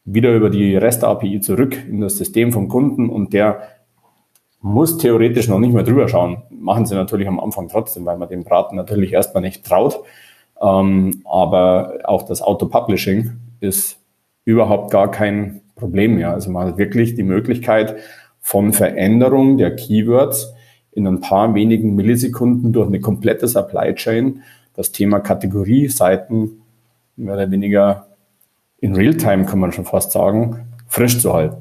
[0.04, 3.62] wieder über die REST-API zurück in das System vom Kunden und der
[4.60, 6.42] muss theoretisch noch nicht mehr drüber schauen.
[6.50, 10.00] Machen sie natürlich am Anfang trotzdem, weil man dem Braten natürlich erstmal nicht traut.
[10.60, 13.98] Ähm, aber auch das Auto-Publishing ist
[14.44, 16.32] überhaupt gar kein Problem mehr.
[16.32, 17.96] Also man hat wirklich die Möglichkeit
[18.40, 20.52] von Veränderung der Keywords
[20.92, 24.42] in ein paar wenigen Millisekunden durch eine komplette Supply Chain
[24.74, 26.62] das Thema Kategorieseiten
[27.16, 28.06] mehr oder weniger
[28.78, 31.56] in Realtime, kann man schon fast sagen, frisch zu halten.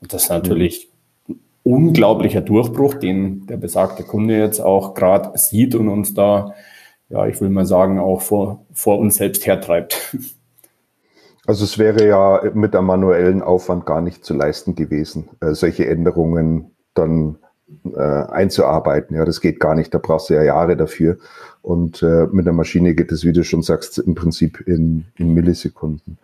[0.00, 0.91] Und das ist natürlich
[1.64, 6.54] unglaublicher Durchbruch, den der besagte Kunde jetzt auch gerade sieht und uns da,
[7.08, 10.16] ja, ich will mal sagen, auch vor, vor uns selbst hertreibt.
[11.44, 15.88] Also es wäre ja mit einem manuellen Aufwand gar nicht zu leisten gewesen, äh, solche
[15.88, 17.38] Änderungen dann
[17.94, 19.16] äh, einzuarbeiten.
[19.16, 19.92] Ja, das geht gar nicht.
[19.92, 21.18] Da brauchst du ja Jahre dafür.
[21.60, 25.34] Und äh, mit der Maschine geht es, wie du schon sagst, im Prinzip in, in
[25.34, 26.18] Millisekunden.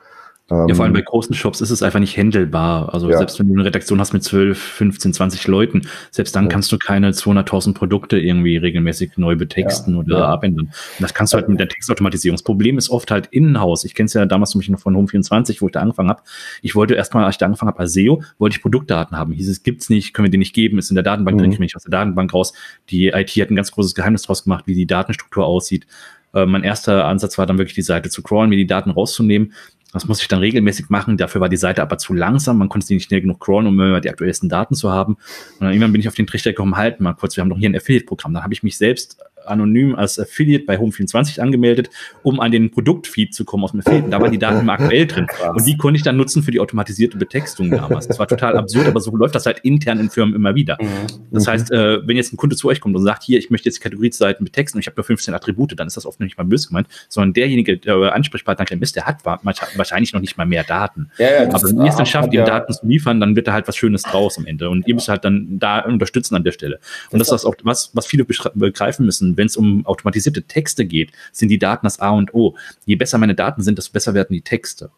[0.51, 2.95] Ja, vor allem bei ähm, großen Shops ist es einfach nicht händelbar.
[2.95, 3.19] Also ja.
[3.19, 6.49] selbst wenn du eine Redaktion hast mit 12, 15, 20 Leuten, selbst dann ja.
[6.49, 10.01] kannst du keine 200.000 Produkte irgendwie regelmäßig neu betexten ja.
[10.01, 10.67] oder abändern.
[10.69, 12.37] Und das kannst du halt mit der Textautomatisierung.
[12.37, 13.85] Das Problem ist oft halt Innenhaus.
[13.85, 16.23] Ich kenne es ja damals nämlich noch von Home24, wo ich da angefangen habe.
[16.63, 19.35] Ich wollte erstmal, als ich da angefangen habe als SEO, wollte ich Produktdaten haben.
[19.35, 21.43] Hieß es, gibt's nicht, können wir die nicht geben, ist in der Datenbank mhm.
[21.43, 22.55] drin, ich mich aus der Datenbank raus.
[22.89, 25.87] Die IT hat ein ganz großes Geheimnis draus gemacht, wie die Datenstruktur aussieht.
[26.33, 29.53] Äh, mein erster Ansatz war dann wirklich die Seite zu crawlen, mir die Daten rauszunehmen
[29.93, 31.17] das muss ich dann regelmäßig machen.
[31.17, 32.59] Dafür war die Seite aber zu langsam.
[32.59, 35.15] Man konnte sie nicht schnell genug crawlen, um immer die aktuellsten Daten zu haben.
[35.15, 37.59] Und dann irgendwann bin ich auf den Trichter gekommen, halt mal kurz, wir haben doch
[37.59, 38.35] hier ein Affiliate-Programm.
[38.35, 39.19] Dann habe ich mich selbst
[39.51, 41.91] anonym als Affiliate bei Home24 angemeldet,
[42.23, 44.11] um an den Produktfeed zu kommen aus dem Affiliate.
[44.11, 45.27] Da waren die Daten immer aktuell drin.
[45.55, 48.09] Und die konnte ich dann nutzen für die automatisierte Betextung damals.
[48.09, 50.79] Das war total absurd, aber so läuft das halt intern in Firmen immer wieder.
[50.81, 50.87] Mhm.
[51.31, 53.69] Das heißt, äh, wenn jetzt ein Kunde zu euch kommt und sagt, hier, ich möchte
[53.69, 56.45] jetzt Kategorieseiten betexten und ich habe nur 15 Attribute, dann ist das oft nicht mal
[56.45, 60.65] böse gemeint, sondern derjenige, der Ansprechpartner, der Mist, der hat wahrscheinlich noch nicht mal mehr
[60.65, 61.11] Daten.
[61.19, 63.53] Ja, ja, aber wenn ihr es dann schafft, ihm Daten zu liefern, dann wird da
[63.53, 64.69] halt was Schönes draus am Ende.
[64.71, 66.81] Und ihr müsst halt dann da unterstützen an der Stelle.
[67.11, 70.85] Und das, das ist auch was, was viele begreifen müssen, wenn es um automatisierte Texte
[70.85, 72.55] geht, sind die Daten das A und O.
[72.85, 74.91] Je besser meine Daten sind, desto besser werden die Texte.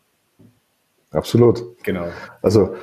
[1.12, 1.62] Absolut.
[1.84, 2.08] Genau.
[2.42, 2.74] Also,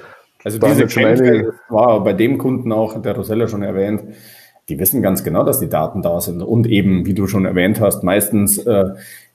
[0.43, 4.03] also diese Kämpfe, war bei dem Kunden auch, der Rosella schon erwähnt,
[4.69, 7.79] die wissen ganz genau, dass die Daten da sind und eben, wie du schon erwähnt
[7.79, 8.85] hast, meistens äh,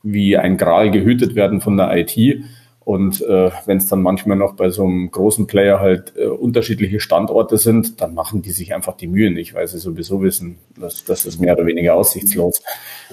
[0.03, 2.45] wie ein Gral gehütet werden von der IT
[2.85, 6.99] und äh, wenn es dann manchmal noch bei so einem großen Player halt äh, unterschiedliche
[6.99, 11.05] Standorte sind, dann machen die sich einfach die Mühe nicht, weil sie sowieso wissen, dass
[11.05, 12.63] das ist mehr oder weniger aussichtslos.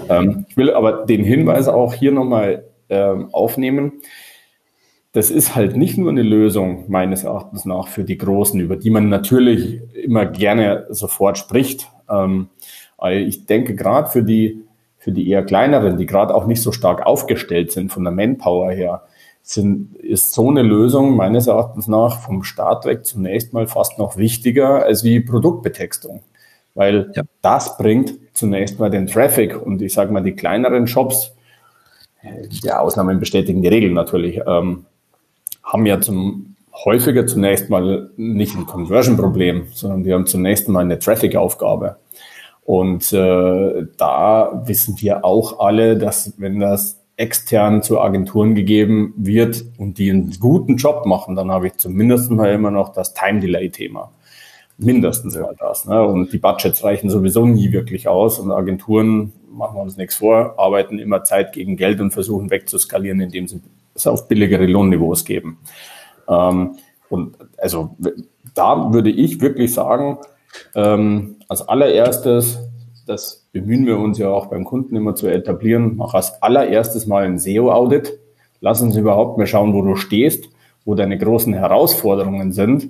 [0.10, 4.02] Ähm, ich will aber den Hinweis auch hier nochmal ähm, aufnehmen.
[5.12, 8.90] Das ist halt nicht nur eine Lösung meines Erachtens nach für die Großen, über die
[8.90, 11.88] man natürlich immer gerne sofort spricht.
[12.10, 12.50] Ähm,
[13.08, 14.64] ich denke gerade für die
[14.98, 18.70] für die eher kleineren, die gerade auch nicht so stark aufgestellt sind von der Manpower
[18.72, 19.04] her,
[19.50, 24.16] sind, ist so eine Lösung meines Erachtens nach vom Start weg zunächst mal fast noch
[24.16, 26.22] wichtiger als wie Produktbetextung.
[26.76, 27.24] Weil ja.
[27.42, 31.34] das bringt zunächst mal den Traffic und ich sage mal, die kleineren Shops,
[32.24, 34.86] die Ausnahmen bestätigen die Regeln natürlich, ähm,
[35.64, 41.00] haben ja zum häufiger zunächst mal nicht ein Conversion-Problem, sondern die haben zunächst mal eine
[41.00, 41.98] Traffic-Aufgabe.
[42.64, 49.66] Und äh, da wissen wir auch alle, dass wenn das extern zu Agenturen gegeben wird
[49.78, 53.42] und die einen guten Job machen, dann habe ich zumindest mal immer noch das Time
[53.42, 54.12] Delay Thema.
[54.78, 55.86] Mindestens mal das.
[55.86, 56.02] Ne?
[56.02, 60.58] Und die Budgets reichen sowieso nie wirklich aus und Agenturen, machen wir uns nichts vor,
[60.58, 63.60] arbeiten immer Zeit gegen Geld und versuchen wegzuskalieren, indem sie
[63.94, 65.58] es auf billigere Lohnniveaus geben.
[66.30, 66.78] Ähm,
[67.10, 67.98] und also
[68.54, 70.20] da würde ich wirklich sagen,
[70.74, 72.60] ähm, als allererstes,
[73.10, 77.26] das bemühen wir uns ja auch beim Kunden immer zu etablieren, mach als allererstes mal
[77.26, 78.19] ein SEO-Audit.
[78.62, 80.50] Lass uns überhaupt mal schauen, wo du stehst,
[80.86, 82.89] wo deine großen Herausforderungen sind.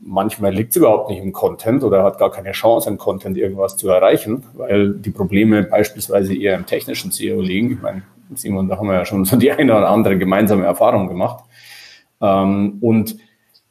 [0.00, 3.76] Manchmal liegt es überhaupt nicht im Content oder hat gar keine Chance, im Content irgendwas
[3.76, 7.72] zu erreichen, weil die Probleme beispielsweise eher im technischen SEO liegen.
[7.72, 8.02] Ich meine,
[8.34, 11.44] Simon, da haben wir ja schon so die eine oder andere gemeinsame Erfahrung gemacht.
[12.20, 13.16] Ähm, und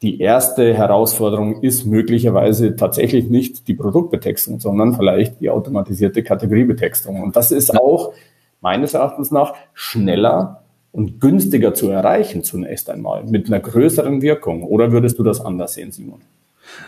[0.02, 7.22] die erste Herausforderung ist möglicherweise tatsächlich nicht die Produktbetextung, sondern vielleicht die automatisierte Kategoriebetextung.
[7.22, 8.12] Und das ist auch
[8.60, 14.64] meines Erachtens nach schneller und günstiger zu erreichen zunächst einmal, mit einer größeren Wirkung.
[14.64, 16.20] Oder würdest du das anders sehen, Simon?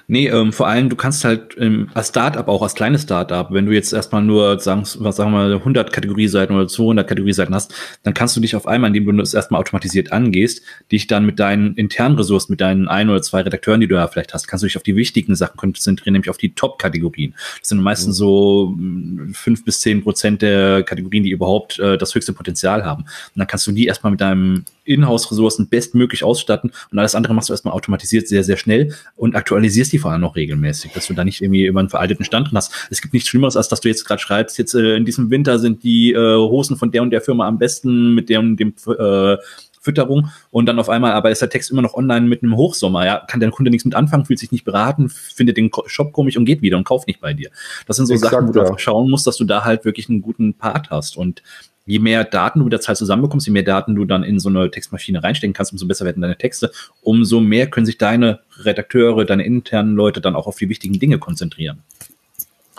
[0.07, 3.67] Nee, ähm, vor allem, du kannst halt ähm, als Startup, auch als kleines Startup, wenn
[3.67, 8.13] du jetzt erstmal nur, sagen, was sagen wir, 100 Kategorieseiten oder 200 Kategorieseiten hast, dann
[8.13, 11.75] kannst du dich auf einmal, indem du das erstmal automatisiert angehst, dich dann mit deinen
[11.75, 14.67] internen Ressourcen, mit deinen ein oder zwei Redakteuren, die du ja vielleicht hast, kannst du
[14.67, 17.35] dich auf die wichtigen Sachen konzentrieren, nämlich auf die Top-Kategorien.
[17.61, 18.19] Das sind meistens mhm.
[18.19, 23.03] so mm, fünf bis zehn Prozent der Kategorien, die überhaupt äh, das höchste Potenzial haben.
[23.03, 27.49] Und dann kannst du die erstmal mit deinem Inhouse-Ressourcen bestmöglich ausstatten und alles andere machst
[27.49, 29.35] du erstmal automatisiert sehr, sehr schnell und
[29.75, 32.49] aktualisierst die vor allem noch regelmäßig, dass du da nicht irgendwie immer einen veralteten Stand
[32.49, 32.73] drin hast.
[32.91, 35.59] Es gibt nichts Schlimmeres, als dass du jetzt gerade schreibst, jetzt äh, in diesem Winter
[35.59, 38.75] sind die äh, Hosen von der und der Firma am besten mit der und dem
[38.87, 39.37] äh,
[39.81, 43.05] Fütterung und dann auf einmal, aber ist der Text immer noch online mit einem Hochsommer,
[43.05, 46.39] ja, kann der Kunde nichts mit anfangen, fühlt sich nicht beraten, findet den Shop komisch
[46.39, 47.51] und geht wieder und kauft nicht bei dir.
[47.87, 48.79] Das sind so Exakt, Sachen, wo du ja.
[48.79, 51.43] schauen musst, dass du da halt wirklich einen guten Part hast und
[51.87, 54.49] je mehr Daten du mit der Zeit zusammenbekommst, je mehr Daten du dann in so
[54.49, 56.71] eine Textmaschine reinstecken kannst, umso besser werden deine Texte,
[57.03, 61.19] umso mehr können sich deine Redakteure, deine internen Leute dann auch auf die wichtigen Dinge
[61.19, 61.83] konzentrieren.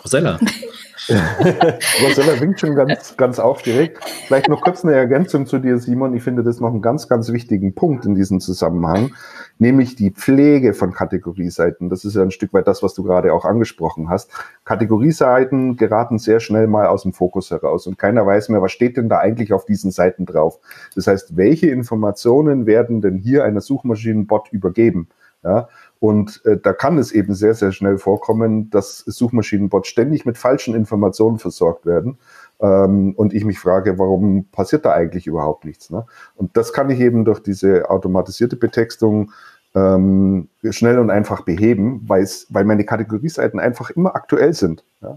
[0.02, 0.38] Rosella.
[1.08, 3.98] Rosella winkt schon ganz, ganz aufgeregt.
[4.26, 6.14] Vielleicht noch kurz eine Ergänzung zu dir, Simon.
[6.14, 9.14] Ich finde das noch einen ganz, ganz wichtigen Punkt in diesem Zusammenhang,
[9.58, 11.88] nämlich die Pflege von Kategorieseiten.
[11.88, 14.30] Das ist ja ein Stück weit das, was du gerade auch angesprochen hast.
[14.64, 18.96] Kategorieseiten geraten sehr schnell mal aus dem Fokus heraus und keiner weiß mehr, was steht
[18.96, 20.58] denn da eigentlich auf diesen Seiten drauf.
[20.94, 25.08] Das heißt, welche Informationen werden denn hier einer Suchmaschinenbot übergeben?
[25.46, 25.68] Ja,
[26.00, 30.74] und äh, da kann es eben sehr, sehr schnell vorkommen, dass Suchmaschinenbots ständig mit falschen
[30.74, 32.18] Informationen versorgt werden.
[32.58, 35.88] Ähm, und ich mich frage, warum passiert da eigentlich überhaupt nichts?
[35.90, 36.04] Ne?
[36.34, 39.30] Und das kann ich eben durch diese automatisierte Betextung
[39.76, 42.26] ähm, schnell und einfach beheben, weil
[42.64, 44.82] meine Kategorieseiten einfach immer aktuell sind.
[45.00, 45.16] Ja?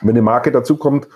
[0.00, 1.08] Wenn eine Marke dazu kommt,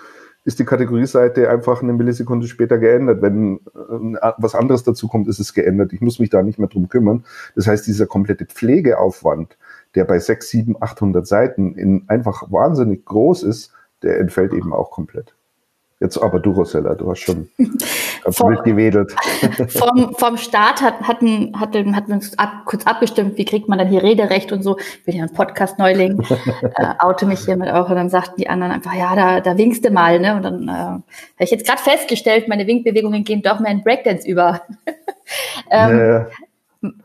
[0.45, 3.21] ist die Kategorieseite einfach eine Millisekunde später geändert.
[3.21, 5.91] Wenn äh, was anderes dazu kommt, ist es geändert.
[5.91, 7.25] Ich muss mich da nicht mehr drum kümmern.
[7.55, 9.57] Das heißt, dieser komplette Pflegeaufwand,
[9.95, 14.91] der bei 6, 7, 800 Seiten in einfach wahnsinnig groß ist, der entfällt eben auch
[14.91, 15.34] komplett.
[16.01, 19.15] Jetzt aber du, Rosella, du hast schon ganz vom, wild gewedelt.
[19.69, 23.79] Vom, vom Start hat, hatten, hatten, hatten wir uns ab, kurz abgestimmt, wie kriegt man
[23.79, 24.77] dann hier Rederecht und so.
[24.77, 26.21] Ich bin ja ein Podcast-Neuling,
[26.75, 29.85] äh, oute mich hiermit auch und dann sagten die anderen einfach, ja, da, da winkst
[29.85, 30.35] du mal, ne?
[30.35, 31.03] Und dann äh, habe
[31.39, 34.63] ich jetzt gerade festgestellt, meine Winkbewegungen gehen doch mehr in Breakdance über.
[35.71, 36.27] ähm, ja.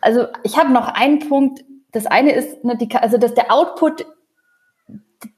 [0.01, 1.65] Also ich habe noch einen Punkt.
[1.93, 4.05] Das eine ist, ne, die, also dass der Output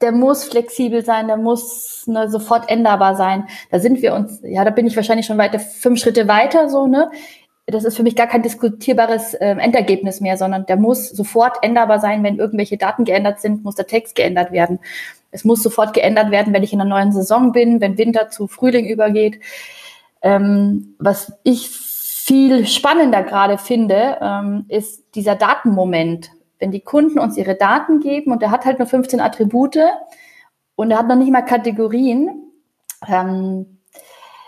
[0.00, 3.48] der muss flexibel sein, der muss ne, sofort änderbar sein.
[3.70, 6.86] Da sind wir uns, ja, da bin ich wahrscheinlich schon weiter, fünf Schritte weiter, so,
[6.86, 7.10] ne?
[7.66, 12.00] Das ist für mich gar kein diskutierbares äh, Endergebnis mehr, sondern der muss sofort änderbar
[12.00, 14.80] sein, wenn irgendwelche Daten geändert sind, muss der Text geändert werden.
[15.30, 18.48] Es muss sofort geändert werden, wenn ich in einer neuen Saison bin, wenn Winter zu
[18.48, 19.40] Frühling übergeht.
[20.22, 26.30] Ähm, was ich viel spannender gerade finde, ähm, ist dieser Datenmoment
[26.62, 29.78] wenn die Kunden uns ihre Daten geben und er hat halt nur 15 Attribute
[30.76, 32.52] und er hat noch nicht mal Kategorien.
[33.06, 33.80] Ähm,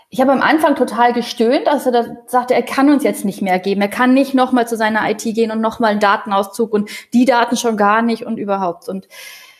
[0.09, 3.41] ich habe am Anfang total gestöhnt, als er da sagte, er kann uns jetzt nicht
[3.41, 3.81] mehr geben.
[3.81, 7.57] Er kann nicht nochmal zu seiner IT gehen und nochmal einen Datenauszug und die Daten
[7.57, 8.87] schon gar nicht und überhaupt.
[8.87, 9.09] Und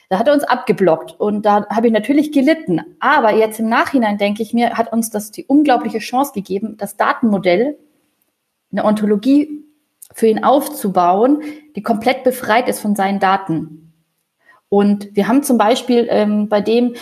[0.07, 2.79] da hat er uns abgeblockt und da habe ich natürlich gelitten.
[3.01, 6.95] Aber jetzt im Nachhinein denke ich mir, hat uns das die unglaubliche Chance gegeben, das
[6.95, 7.77] Datenmodell,
[8.71, 9.64] eine Ontologie
[10.15, 11.43] für ihn aufzubauen,
[11.75, 13.91] die komplett befreit ist von seinen Daten.
[14.69, 16.95] Und wir haben zum Beispiel ähm, bei dem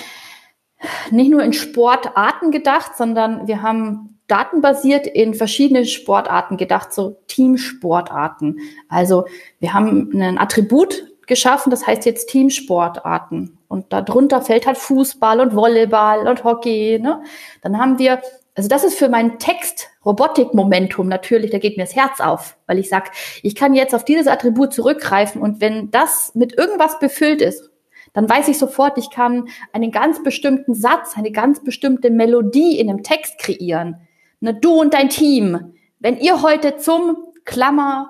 [1.11, 8.57] nicht nur in Sportarten gedacht, sondern wir haben datenbasiert in verschiedene Sportarten gedacht, so Teamsportarten.
[8.89, 9.25] Also
[9.59, 13.59] wir haben ein Attribut geschaffen, das heißt jetzt Teamsportarten.
[13.67, 16.97] Und darunter fällt halt Fußball und Volleyball und Hockey.
[16.99, 17.21] Ne?
[17.61, 18.23] Dann haben wir
[18.55, 22.89] also das ist für mein Text-Robotik-Momentum natürlich, da geht mir das Herz auf, weil ich
[22.89, 23.09] sage,
[23.41, 27.71] ich kann jetzt auf dieses Attribut zurückgreifen und wenn das mit irgendwas befüllt ist,
[28.13, 32.89] dann weiß ich sofort, ich kann einen ganz bestimmten Satz, eine ganz bestimmte Melodie in
[32.89, 34.07] einem Text kreieren.
[34.39, 35.73] Ne, du und dein Team.
[35.99, 38.09] Wenn ihr heute zum Klammer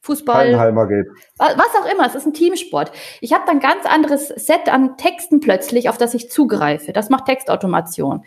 [0.00, 0.56] Fußball,
[0.88, 1.06] geht.
[1.38, 2.90] was auch immer, es ist ein Teamsport.
[3.20, 6.92] Ich habe dann ganz anderes Set an Texten plötzlich, auf das ich zugreife.
[6.92, 8.24] Das macht Textautomation.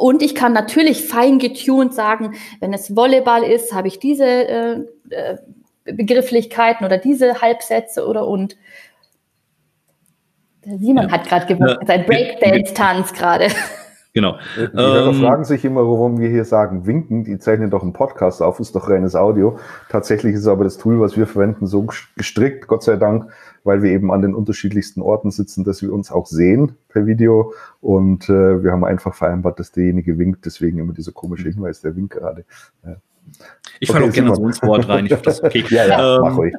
[0.00, 4.80] Und ich kann natürlich fein getuned sagen, wenn es Volleyball ist, habe ich diese äh,
[5.10, 5.36] äh,
[5.84, 8.56] Begrifflichkeiten oder diese Halbsätze oder und.
[10.64, 11.10] Der Simon ja.
[11.10, 11.86] hat gerade gewonnen, ja.
[11.86, 13.48] sein Breakdance-Tanz gerade.
[14.12, 14.38] Genau.
[14.56, 17.92] Die Hörer ähm, fragen sich immer, warum wir hier sagen, winken, die zeichnen doch einen
[17.92, 19.58] Podcast auf, ist doch reines Audio.
[19.88, 23.30] Tatsächlich ist aber das Tool, was wir verwenden, so gestrickt, Gott sei Dank,
[23.62, 27.54] weil wir eben an den unterschiedlichsten Orten sitzen, dass wir uns auch sehen per Video.
[27.80, 31.94] Und äh, wir haben einfach vereinbart, dass derjenige winkt, deswegen immer dieser komische Hinweis, der
[31.94, 32.44] winkt gerade.
[32.84, 32.96] Ja.
[33.78, 35.64] Ich okay, falle auch gerne so ins Wort rein, ich hoffe, das okay.
[35.68, 36.54] ja, ja, ähm, mach ruhig.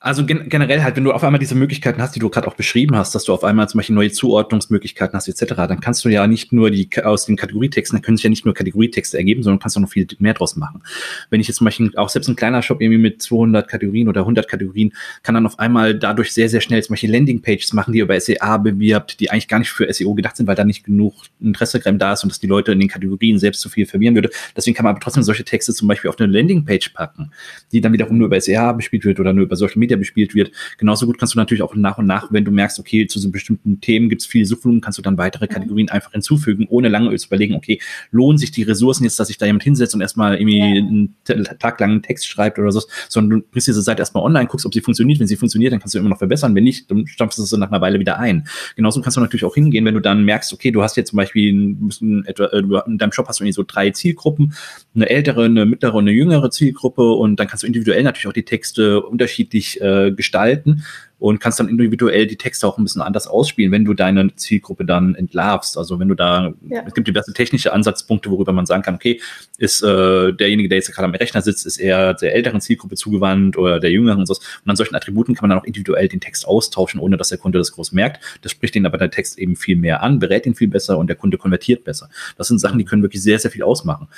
[0.00, 2.54] Also gen generell halt, wenn du auf einmal diese Möglichkeiten hast, die du gerade auch
[2.54, 6.08] beschrieben hast, dass du auf einmal zum Beispiel neue Zuordnungsmöglichkeiten hast, etc., dann kannst du
[6.08, 9.42] ja nicht nur die aus den Kategorietexten, dann können sich ja nicht nur Kategorietexte ergeben,
[9.42, 10.84] sondern kannst auch noch viel mehr draus machen.
[11.30, 14.20] Wenn ich jetzt zum Beispiel auch selbst ein kleiner Shop irgendwie mit 200 Kategorien oder
[14.20, 14.92] 100 Kategorien
[15.24, 18.56] kann dann auf einmal dadurch sehr, sehr schnell zum Beispiel Landingpages machen, die über SEA
[18.58, 22.12] bewirbt, die eigentlich gar nicht für SEO gedacht sind, weil da nicht genug Interesse da
[22.12, 24.30] ist und dass die Leute in den Kategorien selbst zu viel verwirren würde.
[24.56, 27.32] Deswegen kann man aber trotzdem solche Texte zum Beispiel auf eine Landingpage packen,
[27.72, 30.52] die dann wiederum nur über SEA bespielt wird oder nur über Social Media bespielt wird.
[30.78, 33.30] Genauso gut kannst du natürlich auch nach und nach, wenn du merkst, okay, zu so
[33.30, 35.50] bestimmten Themen gibt es viel Suchvolumen, kannst du dann weitere mhm.
[35.50, 39.38] Kategorien einfach hinzufügen, ohne lange zu überlegen, okay, lohnen sich die Ressourcen jetzt, dass ich
[39.38, 41.16] da jemand hinsetze und erstmal irgendwie einen
[41.58, 44.66] Tag lang einen Text schreibt oder so, sondern du bringst diese Seite erstmal online, guckst,
[44.66, 45.20] ob sie funktioniert.
[45.20, 46.54] Wenn sie funktioniert, dann kannst du immer noch verbessern.
[46.54, 48.46] Wenn nicht, dann stampfst du es nach einer Weile wieder ein.
[48.76, 51.16] Genauso kannst du natürlich auch hingehen, wenn du dann merkst, okay, du hast jetzt zum
[51.16, 54.54] Beispiel ein, etwa, äh, in deinem Shop hast du irgendwie so drei Zielgruppen,
[54.94, 58.32] eine ältere, eine mittlere und eine jüngere Zielgruppe und dann kannst du individuell natürlich auch
[58.32, 60.84] die Texte unterschiedlich äh, gestalten
[61.18, 64.84] und kannst dann individuell die Texte auch ein bisschen anders ausspielen, wenn du deine Zielgruppe
[64.84, 65.76] dann entlarvst.
[65.76, 66.84] Also wenn du da, ja.
[66.86, 69.20] es gibt diverse technische Ansatzpunkte, worüber man sagen kann, okay,
[69.58, 73.56] ist äh, derjenige, der jetzt gerade am Rechner sitzt, ist eher der älteren Zielgruppe zugewandt
[73.56, 74.34] oder der jüngeren und so.
[74.34, 77.38] Und an solchen Attributen kann man dann auch individuell den Text austauschen, ohne dass der
[77.38, 78.22] Kunde das groß merkt.
[78.42, 81.08] Das spricht ihn aber der Text eben viel mehr an, berät ihn viel besser und
[81.08, 82.08] der Kunde konvertiert besser.
[82.36, 84.08] Das sind Sachen, die können wirklich sehr, sehr viel ausmachen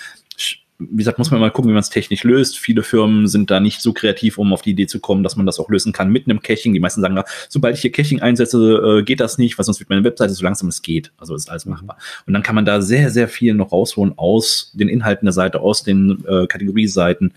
[0.80, 2.58] wie gesagt, muss man mal gucken, wie man es technisch löst.
[2.58, 5.46] Viele Firmen sind da nicht so kreativ, um auf die Idee zu kommen, dass man
[5.46, 6.72] das auch lösen kann mit einem Caching.
[6.72, 9.90] Die meisten sagen, sobald ich hier Caching einsetze, äh, geht das nicht, weil sonst wird
[9.90, 11.12] meine Webseite so langsam es geht.
[11.18, 11.98] Also ist alles machbar.
[12.26, 15.60] Und dann kann man da sehr, sehr viel noch rausholen aus den Inhalten der Seite,
[15.60, 17.32] aus den äh, Kategorieseiten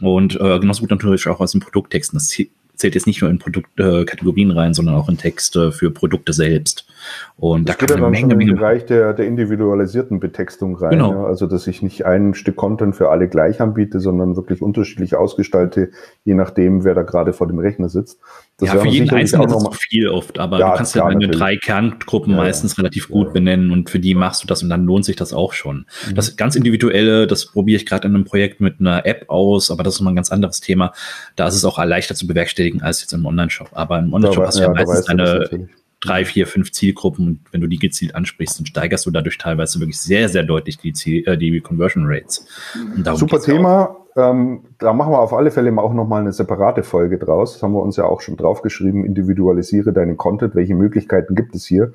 [0.00, 2.18] und äh, genauso gut natürlich auch aus den Produkttexten.
[2.18, 2.28] Das
[2.76, 6.86] zählt jetzt nicht nur in Produktkategorien äh, rein, sondern auch in Texte für Produkte selbst.
[7.36, 10.90] Und das da kann man eine Menge, Menge im Bereich der, der individualisierten Betextung rein.
[10.90, 11.12] Genau.
[11.12, 15.16] Ja, also dass ich nicht ein Stück Content für alle gleich anbiete, sondern wirklich unterschiedlich
[15.16, 15.90] ausgestalte,
[16.24, 18.20] je nachdem, wer da gerade vor dem Rechner sitzt.
[18.58, 21.08] Das ja, für jeden Einzelnen ist es zu viel oft, aber ja, du kannst ja
[21.08, 24.68] deine drei Kerngruppen ja, meistens relativ gut benennen und für die machst du das und
[24.68, 25.86] dann lohnt sich das auch schon.
[26.08, 26.14] Mhm.
[26.14, 29.82] Das ganz individuelle, das probiere ich gerade in einem Projekt mit einer App aus, aber
[29.82, 30.92] das ist mal ein ganz anderes Thema.
[31.34, 33.70] Da ist es auch leichter zu bewerkstelligen als jetzt im Online-Shop.
[33.72, 35.68] Aber im Online-Shop hast du ja, meistens eine
[36.00, 39.80] drei, vier, fünf Zielgruppen und wenn du die gezielt ansprichst, dann steigerst du dadurch teilweise
[39.80, 42.46] wirklich sehr, sehr deutlich die, Ziel, äh, die Conversion Rates.
[43.14, 43.96] Super Thema.
[44.16, 47.54] Ähm, da machen wir auf alle Fälle auch nochmal eine separate Folge draus.
[47.54, 49.04] Das haben wir uns ja auch schon draufgeschrieben.
[49.04, 50.54] Individualisiere deinen Content.
[50.54, 51.92] Welche Möglichkeiten gibt es hier?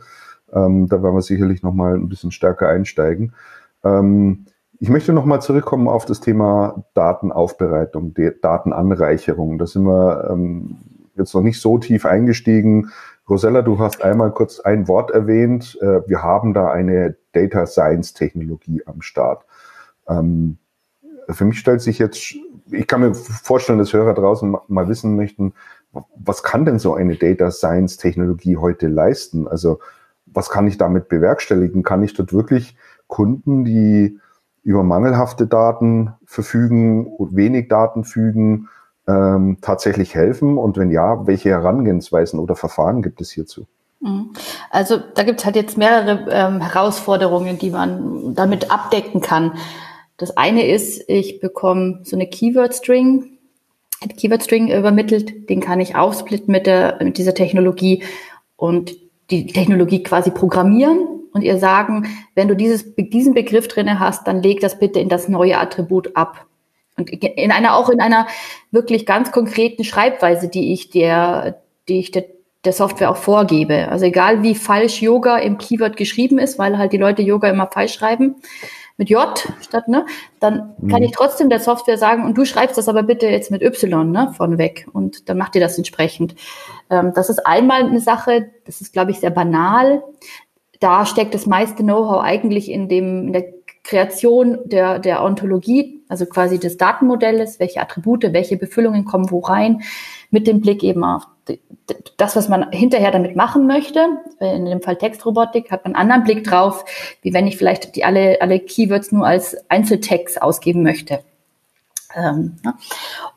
[0.53, 3.34] Ähm, da werden wir sicherlich nochmal ein bisschen stärker einsteigen.
[3.84, 4.45] Ähm,
[4.79, 9.58] ich möchte nochmal zurückkommen auf das Thema Datenaufbereitung, Datenanreicherung.
[9.58, 10.77] Da sind wir ähm,
[11.15, 12.91] jetzt noch nicht so tief eingestiegen.
[13.29, 15.77] Rosella, du hast einmal kurz ein Wort erwähnt.
[15.82, 19.45] Äh, wir haben da eine Data Science Technologie am Start.
[21.32, 22.36] Für mich stellt sich jetzt,
[22.72, 25.54] ich kann mir vorstellen, dass Hörer draußen mal wissen möchten,
[26.15, 29.48] was kann denn so eine Data Science Technologie heute leisten?
[29.48, 29.80] Also
[30.26, 31.84] was kann ich damit bewerkstelligen?
[31.84, 32.76] Kann ich dort wirklich
[33.08, 34.20] Kunden, die
[34.63, 38.67] über mangelhafte Daten verfügen wenig Daten fügen,
[39.08, 40.58] ähm, tatsächlich helfen?
[40.58, 43.65] Und wenn ja, welche Herangehensweisen oder Verfahren gibt es hierzu?
[44.02, 44.32] Mhm.
[44.69, 49.54] Also da gibt es halt jetzt mehrere ähm, Herausforderungen, die man damit abdecken kann.
[50.20, 53.38] Das eine ist, ich bekomme so eine Keyword-String,
[54.17, 58.04] Keyword-String übermittelt, den kann ich aufsplitten mit, der, mit dieser Technologie
[58.56, 58.96] und
[59.32, 64.44] die Technologie quasi programmieren und ihr sagen, wenn du dieses, diesen Begriff drinne hast, dann
[64.44, 66.46] leg das bitte in das neue Attribut ab.
[66.98, 68.28] Und in einer, auch in einer
[68.72, 72.26] wirklich ganz konkreten Schreibweise, die ich der, die ich der,
[72.65, 73.88] der Software auch vorgebe.
[73.88, 77.67] Also egal wie falsch Yoga im Keyword geschrieben ist, weil halt die Leute Yoga immer
[77.72, 78.36] falsch schreiben,
[79.00, 79.27] mit J
[79.62, 80.06] statt, ne,
[80.39, 81.06] dann kann mhm.
[81.06, 84.33] ich trotzdem der Software sagen, und du schreibst das aber bitte jetzt mit Y, ne,
[84.35, 84.87] von weg.
[84.91, 86.35] Und dann macht ihr das entsprechend.
[86.89, 90.04] Ähm, das ist einmal eine Sache, das ist, glaube ich, sehr banal.
[90.81, 93.45] Da steckt das meiste Know-how eigentlich in dem, in der
[93.83, 99.81] Kreation der, der Ontologie, also quasi des Datenmodells, welche Attribute, welche Befüllungen kommen wo rein,
[100.29, 101.25] mit dem Blick eben auf
[102.17, 104.08] das, was man hinterher damit machen möchte.
[104.39, 106.85] In dem Fall Textrobotik hat man einen anderen Blick drauf,
[107.21, 111.19] wie wenn ich vielleicht die alle, alle Keywords nur als Einzeltext ausgeben möchte.
[112.15, 112.73] Ähm, ne?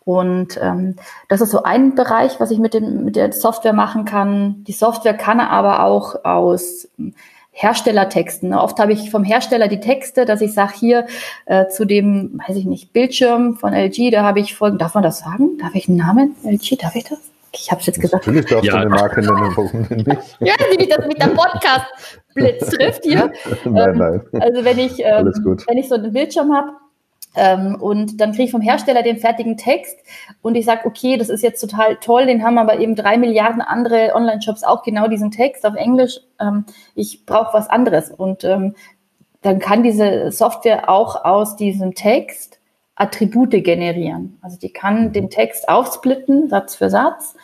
[0.04, 0.96] Und ähm,
[1.28, 4.64] das ist so ein Bereich, was ich mit, dem, mit der Software machen kann.
[4.64, 6.88] Die Software kann aber auch aus
[7.52, 8.50] Herstellertexten.
[8.50, 8.60] Ne?
[8.60, 11.06] Oft habe ich vom Hersteller die Texte, dass ich sage, hier
[11.44, 15.02] äh, zu dem, weiß ich nicht, Bildschirm von LG, da habe ich folgend, darf man
[15.02, 15.58] das sagen?
[15.58, 16.34] Darf ich einen Namen?
[16.44, 17.32] LG, darf ich das?
[17.55, 18.26] Ich habe es jetzt gesagt.
[18.26, 18.72] Natürlich darfst ja.
[18.72, 20.36] du eine Marke nennen, warum denn nicht?
[20.40, 21.86] Ja, wie das mit der Podcast
[22.34, 23.32] Blitz trifft hier.
[23.64, 24.42] nein, ähm, nein.
[24.42, 25.26] Also wenn ich, ähm,
[25.66, 26.72] wenn ich so einen Bildschirm habe,
[27.34, 29.96] ähm, und dann kriege ich vom Hersteller den fertigen Text
[30.42, 33.62] und ich sage, okay, das ist jetzt total toll, den haben aber eben drei Milliarden
[33.62, 36.20] andere Online-Shops auch genau diesen Text auf Englisch.
[36.38, 38.11] Ähm, ich brauche was anderes.
[38.11, 38.74] Und ähm,
[39.40, 42.51] dann kann diese Software auch aus diesem Text
[43.03, 44.38] Attribute generieren.
[44.42, 47.34] Also die kann den Text aufsplitten, Satz für Satz,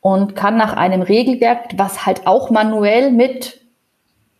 [0.00, 3.60] und kann nach einem Regelwerk, was halt auch manuell mit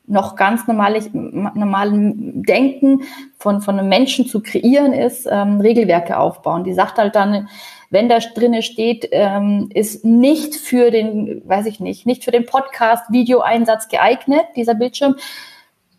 [0.06, 3.02] noch ganz normales, normalen Denken
[3.38, 6.64] von, von einem Menschen zu kreieren ist, ähm, Regelwerke aufbauen.
[6.64, 7.48] Die sagt halt dann,
[7.90, 12.46] wenn da drinne steht, ähm, ist nicht für den, weiß ich nicht, nicht für den
[12.46, 15.16] Podcast, Videoeinsatz geeignet, dieser Bildschirm,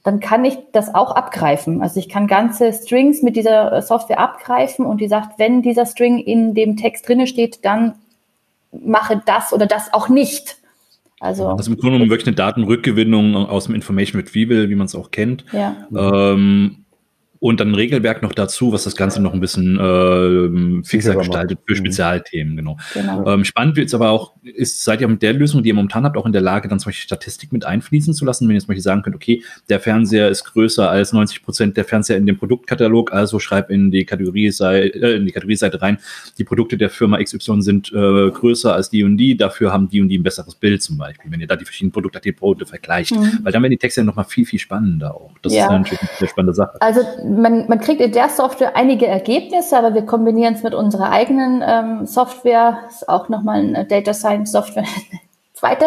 [0.04, 1.82] dann kann ich das auch abgreifen.
[1.82, 6.18] Also ich kann ganze Strings mit dieser Software abgreifen und die sagt, wenn dieser String
[6.18, 7.94] in dem Text drinne steht, dann
[8.72, 10.58] mache das oder das auch nicht.
[11.20, 14.96] Also, also im Grunde genommen wirklich eine Datenrückgewinnung aus dem Information Retrieval, wie man es
[14.96, 15.46] auch kennt.
[15.52, 15.76] Ja.
[15.96, 16.81] Ähm,
[17.42, 21.58] und dann ein Regelwerk noch dazu, was das Ganze noch ein bisschen äh, fixer gestaltet
[21.66, 21.78] für mhm.
[21.78, 22.78] Spezialthemen, genau.
[22.94, 23.26] genau.
[23.26, 26.04] Ähm, spannend wird es aber auch, ist, seid ihr mit der Lösung, die ihr momentan
[26.06, 28.60] habt, auch in der Lage, dann zum Beispiel Statistik mit einfließen zu lassen, wenn ihr
[28.60, 32.28] zum Beispiel sagen könnt, okay, der Fernseher ist größer als 90 Prozent der Fernseher in
[32.28, 35.98] dem Produktkatalog, also schreib in die Kategorieseite, äh, in die Kategorieseite rein,
[36.38, 40.00] die Produkte der Firma XY sind äh, größer als die und die, dafür haben die
[40.00, 42.22] und die ein besseres Bild zum Beispiel, wenn ihr da die verschiedenen Produkte
[42.68, 43.16] vergleicht.
[43.16, 43.40] Mhm.
[43.42, 45.32] Weil dann werden die Texte ja nochmal viel, viel spannender auch.
[45.42, 45.66] Das ja.
[45.66, 46.80] ist natürlich eine spannende Sache.
[46.80, 47.02] Also
[47.32, 51.64] man, man kriegt in der Software einige Ergebnisse, aber wir kombinieren es mit unserer eigenen
[51.66, 52.80] ähm, Software.
[52.90, 54.86] ist auch nochmal eine Data Science Software,
[55.54, 55.86] zweite,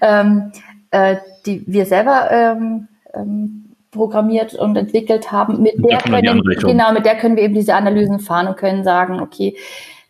[0.00, 0.52] ähm,
[0.90, 1.16] äh,
[1.46, 5.62] die wir selber ähm, ähm, programmiert und entwickelt haben.
[5.62, 9.20] Mit der, können, genau, mit der können wir eben diese Analysen fahren und können sagen,
[9.20, 9.56] okay,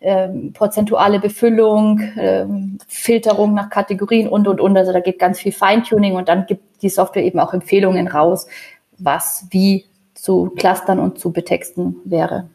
[0.01, 4.77] ähm, prozentuale Befüllung, ähm, Filterung nach Kategorien und, und, und.
[4.77, 8.47] Also da geht ganz viel Feintuning und dann gibt die Software eben auch Empfehlungen raus,
[8.97, 9.85] was wie
[10.27, 12.49] zu clustern und zu betexten wäre.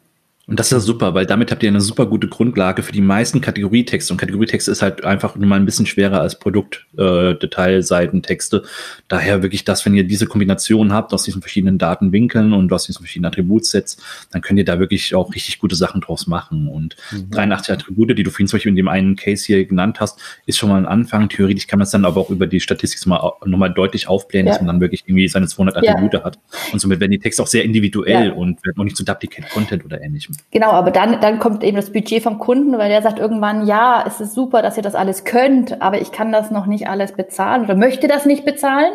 [0.49, 3.01] Und das ist ja super, weil damit habt ihr eine super gute Grundlage für die
[3.01, 4.13] meisten Kategorietexte.
[4.13, 8.57] Und Kategorietexte ist halt einfach nur mal ein bisschen schwerer als Produktdetailseitentexte.
[8.57, 8.63] Äh,
[9.07, 13.03] Daher wirklich das, wenn ihr diese Kombination habt aus diesen verschiedenen Datenwinkeln und aus diesen
[13.03, 13.99] verschiedenen Attributsets,
[14.33, 16.67] dann könnt ihr da wirklich auch richtig gute Sachen draus machen.
[16.67, 17.31] Und mhm.
[17.31, 20.59] 83 Attribute, die du vorhin zum Beispiel in dem einen Case hier genannt hast, ist
[20.59, 21.29] schon mal ein Anfang.
[21.29, 24.47] Theoretisch kann man es dann aber auch über die Statistik nochmal noch mal deutlich aufblähen,
[24.47, 24.55] ja.
[24.55, 26.25] dass man dann wirklich irgendwie seine 200 Attribute ja.
[26.25, 26.41] hat.
[26.73, 28.33] Und somit werden die Texte auch sehr individuell ja.
[28.33, 30.32] und werden auch nicht zu Duplicate Content oder ähnlichem.
[30.51, 34.05] Genau, aber dann, dann kommt eben das Budget vom Kunden, weil der sagt irgendwann, ja,
[34.07, 37.13] es ist super, dass ihr das alles könnt, aber ich kann das noch nicht alles
[37.13, 38.93] bezahlen oder möchte das nicht bezahlen.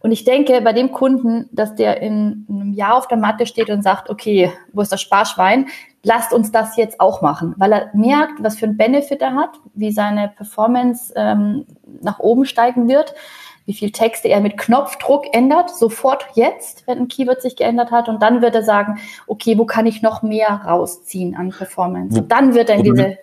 [0.00, 3.70] Und ich denke bei dem Kunden, dass der in einem Jahr auf der Matte steht
[3.70, 5.66] und sagt, okay, wo ist das Sparschwein?
[6.02, 9.50] Lasst uns das jetzt auch machen, weil er merkt, was für einen Benefit er hat,
[9.74, 11.66] wie seine Performance ähm,
[12.00, 13.14] nach oben steigen wird
[13.66, 18.08] wie viel Texte er mit Knopfdruck ändert, sofort jetzt, wenn ein Keyword sich geändert hat.
[18.08, 22.20] Und dann wird er sagen, okay, wo kann ich noch mehr rausziehen an Performance?
[22.20, 23.18] Und dann wird er in diese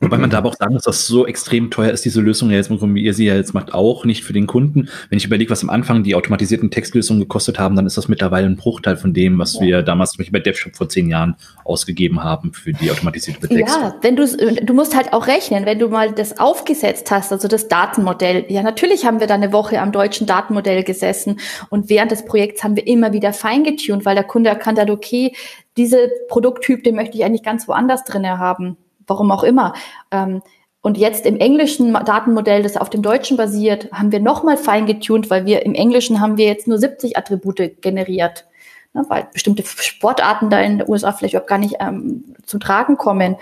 [0.00, 2.56] Wobei man da aber auch sagen muss, dass so extrem teuer ist diese Lösung ja
[2.56, 4.90] jetzt, wie ihr sie ja jetzt macht, auch nicht für den Kunden.
[5.08, 8.46] Wenn ich überlege, was am Anfang die automatisierten Textlösungen gekostet haben, dann ist das mittlerweile
[8.46, 9.60] ein Bruchteil von dem, was ja.
[9.62, 13.78] wir damals zum Beispiel bei DevShop vor zehn Jahren ausgegeben haben für die automatisierte Texte.
[13.80, 17.48] Ja, wenn du, du musst halt auch rechnen, wenn du mal das aufgesetzt hast, also
[17.48, 18.44] das Datenmodell.
[18.48, 22.62] Ja, natürlich haben wir da eine Woche am deutschen Datenmodell gesessen und während des Projekts
[22.62, 25.32] haben wir immer wieder feingetuned, weil der Kunde erkannt hat, okay,
[25.78, 28.76] diese Produkttyp, den möchte ich eigentlich ganz woanders drin haben
[29.06, 29.74] warum auch immer.
[30.10, 30.42] Ähm,
[30.82, 35.28] und jetzt im englischen Datenmodell, das auf dem deutschen basiert, haben wir nochmal fein getuned,
[35.28, 38.46] weil wir im Englischen haben wir jetzt nur 70 Attribute generiert.
[38.92, 42.96] Ne, weil bestimmte Sportarten da in den USA vielleicht auch gar nicht ähm, zum Tragen
[42.96, 43.36] kommen.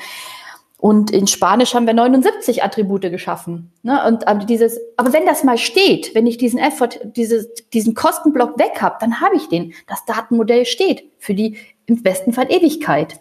[0.76, 3.72] Und in Spanisch haben wir 79 Attribute geschaffen.
[3.82, 4.00] Ne?
[4.06, 8.58] Und aber dieses, aber wenn das mal steht, wenn ich diesen Effort, dieses, diesen Kostenblock
[8.58, 9.72] weg habe, dann habe ich den.
[9.88, 11.56] Das Datenmodell steht für die
[11.86, 13.18] im besten Fall Ewigkeit.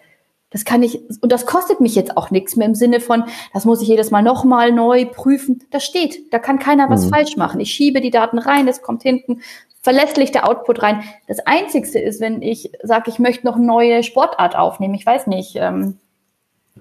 [0.50, 3.66] Das kann ich, und das kostet mich jetzt auch nichts mehr im Sinne von, das
[3.66, 5.64] muss ich jedes Mal nochmal neu prüfen.
[5.72, 7.10] Das steht, da kann keiner was mhm.
[7.10, 7.60] falsch machen.
[7.60, 9.42] Ich schiebe die Daten rein, es kommt hinten
[9.82, 11.04] verlässlich der Output rein.
[11.28, 15.28] Das Einzigste ist, wenn ich sage, ich möchte noch eine neue Sportart aufnehmen, ich weiß
[15.28, 15.98] nicht, ähm,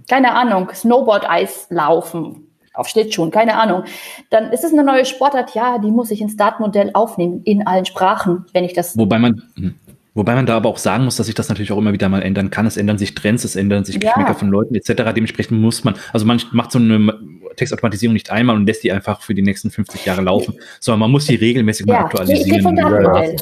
[0.08, 3.84] keine Ahnung, Snowboard-Eis laufen auf Schlittschuhen, keine Ahnung,
[4.30, 7.86] dann ist es eine neue Sportart, ja, die muss ich ins Startmodell aufnehmen, in allen
[7.86, 8.98] Sprachen, wenn ich das.
[8.98, 9.74] Wobei man, hm.
[10.16, 12.22] Wobei man da aber auch sagen muss, dass sich das natürlich auch immer wieder mal
[12.22, 12.64] ändern kann.
[12.64, 14.34] Es ändern sich Trends, es ändern sich Geschmäcker ja.
[14.34, 15.12] von Leuten etc.
[15.14, 17.18] Dementsprechend muss man, also man macht so eine
[17.54, 21.10] Textautomatisierung nicht einmal und lässt die einfach für die nächsten 50 Jahre laufen, sondern man
[21.10, 22.46] muss die regelmäßig ja, mal aktualisieren.
[22.46, 23.36] Ich rede vom Datenmodell.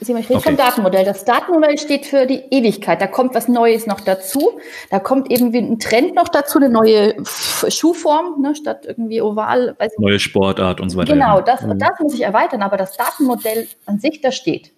[0.00, 0.40] Ich rede okay.
[0.40, 1.04] vom Datenmodell.
[1.04, 3.00] Das Datenmodell steht für die Ewigkeit.
[3.00, 4.60] Da kommt was Neues noch dazu.
[4.90, 9.76] Da kommt irgendwie ein Trend noch dazu, eine neue Schuhform, ne, statt irgendwie oval.
[9.98, 11.12] Neue Sportart und so weiter.
[11.12, 11.76] Genau, das, mhm.
[11.76, 14.73] das muss ich erweitern, aber das Datenmodell an sich, das steht.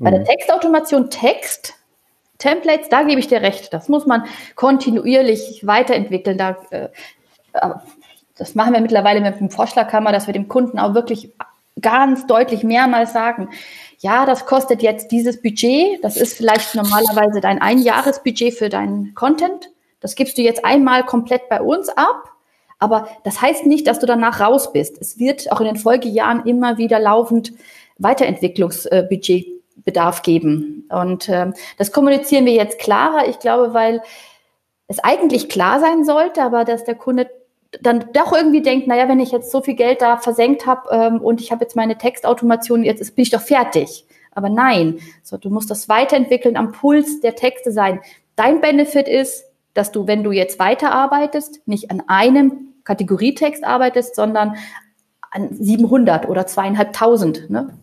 [0.00, 0.24] Bei der mhm.
[0.24, 1.74] Textautomation Text,
[2.38, 3.72] Templates, da gebe ich dir recht.
[3.72, 4.24] Das muss man
[4.56, 6.38] kontinuierlich weiterentwickeln.
[6.38, 6.88] Da, äh,
[8.36, 11.30] das machen wir mittlerweile mit dem Vorschlagkammer, dass wir dem Kunden auch wirklich
[11.80, 13.50] ganz deutlich mehrmals sagen,
[13.98, 16.02] ja, das kostet jetzt dieses Budget.
[16.02, 19.70] Das ist vielleicht normalerweise dein Einjahresbudget für deinen Content.
[20.00, 22.30] Das gibst du jetzt einmal komplett bei uns ab.
[22.78, 24.96] Aber das heißt nicht, dass du danach raus bist.
[24.98, 27.52] Es wird auch in den Folgejahren immer wieder laufend
[27.98, 30.88] Weiterentwicklungsbudget Bedarf geben.
[30.90, 33.28] Und äh, das kommunizieren wir jetzt klarer.
[33.28, 34.02] Ich glaube, weil
[34.88, 37.30] es eigentlich klar sein sollte, aber dass der Kunde
[37.80, 41.20] dann doch irgendwie denkt, naja, wenn ich jetzt so viel Geld da versenkt habe ähm,
[41.20, 44.06] und ich habe jetzt meine Textautomation, jetzt bin ich doch fertig.
[44.32, 48.00] Aber nein, so, du musst das weiterentwickeln, am Puls der Texte sein.
[48.36, 54.56] Dein Benefit ist, dass du, wenn du jetzt weiterarbeitest, nicht an einem Kategorietext arbeitest, sondern
[55.30, 57.50] an 700 oder zweieinhalbtausend.
[57.50, 57.78] Ne?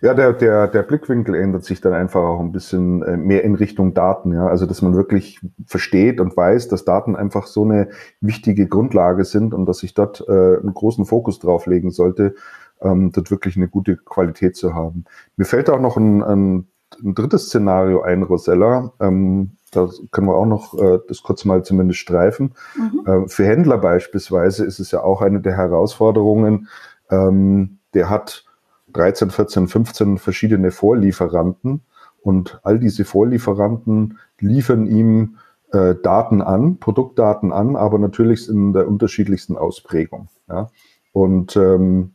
[0.00, 3.54] Ja, der, der, der Blickwinkel ändert sich dann einfach auch ein bisschen äh, mehr in
[3.54, 4.46] Richtung Daten, ja.
[4.46, 7.88] Also, dass man wirklich versteht und weiß, dass Daten einfach so eine
[8.20, 12.34] wichtige Grundlage sind und dass ich dort äh, einen großen Fokus drauf legen sollte,
[12.82, 15.04] ähm, dort wirklich eine gute Qualität zu haben.
[15.36, 16.68] Mir fällt auch noch ein, ein,
[17.02, 18.92] ein drittes Szenario ein, Rosella.
[19.00, 22.54] Ähm, da können wir auch noch äh, das kurz mal zumindest streifen.
[22.76, 23.06] Mhm.
[23.06, 26.68] Äh, für Händler beispielsweise ist es ja auch eine der Herausforderungen.
[27.10, 28.44] Ähm, der hat
[28.92, 31.82] 13, 14, 15 verschiedene Vorlieferanten
[32.22, 35.36] und all diese Vorlieferanten liefern ihm
[35.72, 40.28] äh, Daten an, Produktdaten an, aber natürlich in der unterschiedlichsten Ausprägung.
[40.48, 40.70] Ja?
[41.12, 42.14] Und ähm,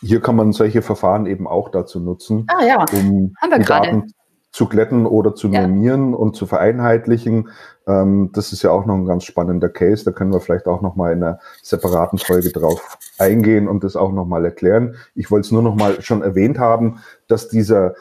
[0.00, 2.84] hier kann man solche Verfahren eben auch dazu nutzen, ah, ja.
[2.92, 4.12] um die Daten
[4.58, 6.16] zu glätten oder zu normieren ja.
[6.16, 7.50] und zu vereinheitlichen.
[7.86, 10.04] Ähm, das ist ja auch noch ein ganz spannender Case.
[10.04, 13.94] Da können wir vielleicht auch noch mal in einer separaten Folge drauf eingehen und das
[13.94, 14.96] auch noch mal erklären.
[15.14, 16.98] Ich wollte es nur noch mal schon erwähnt haben,
[17.28, 17.94] dass dieser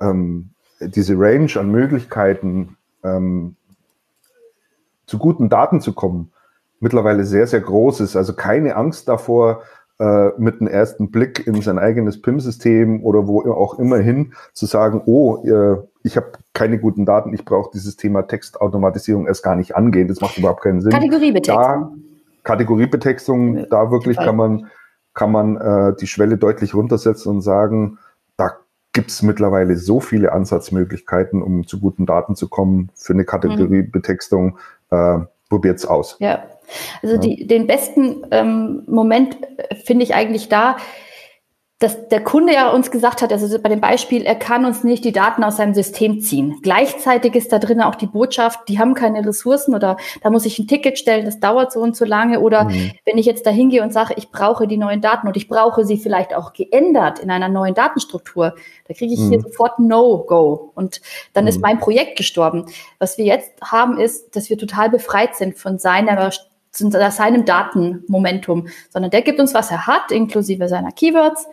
[0.00, 0.48] ähm,
[0.80, 3.56] diese Range an Möglichkeiten ähm,
[5.04, 6.32] zu guten Daten zu kommen
[6.80, 8.16] mittlerweile sehr sehr groß ist.
[8.16, 9.62] Also keine Angst davor,
[10.00, 14.66] äh, mit einem ersten Blick in sein eigenes PIM-System oder wo auch immer hin zu
[14.66, 19.56] sagen, oh, äh, ich habe keine guten Daten, ich brauche dieses Thema Textautomatisierung erst gar
[19.56, 20.08] nicht angehen.
[20.08, 20.92] Das macht überhaupt keinen Sinn.
[20.92, 21.56] Kategoriebetextung.
[21.56, 21.90] Da,
[22.44, 24.68] Kategoriebetextung, ja, da wirklich kann man,
[25.14, 27.98] kann man äh, die Schwelle deutlich runtersetzen und sagen,
[28.36, 28.52] da
[28.92, 34.58] gibt es mittlerweile so viele Ansatzmöglichkeiten, um zu guten Daten zu kommen für eine Kategoriebetextung.
[34.90, 35.18] Äh,
[35.48, 36.16] probiert's aus.
[36.20, 36.44] Ja,
[37.02, 37.20] also ja.
[37.20, 40.76] Die, den besten ähm, Moment äh, finde ich eigentlich da,
[41.80, 45.04] dass der Kunde ja uns gesagt hat, also bei dem Beispiel, er kann uns nicht
[45.04, 46.58] die Daten aus seinem System ziehen.
[46.60, 50.58] Gleichzeitig ist da drin auch die Botschaft, die haben keine Ressourcen oder da muss ich
[50.58, 52.40] ein Ticket stellen, das dauert so und so lange.
[52.40, 52.90] Oder mhm.
[53.04, 55.84] wenn ich jetzt da hingehe und sage, ich brauche die neuen Daten und ich brauche
[55.84, 58.56] sie vielleicht auch geändert in einer neuen Datenstruktur,
[58.88, 59.30] da kriege ich mhm.
[59.30, 61.00] hier sofort No-Go und
[61.32, 61.48] dann mhm.
[61.48, 62.66] ist mein Projekt gestorben.
[62.98, 66.32] Was wir jetzt haben, ist, dass wir total befreit sind von seiner
[66.78, 71.46] seinem Datenmomentum, sondern der gibt uns, was er hat, inklusive seiner Keywords,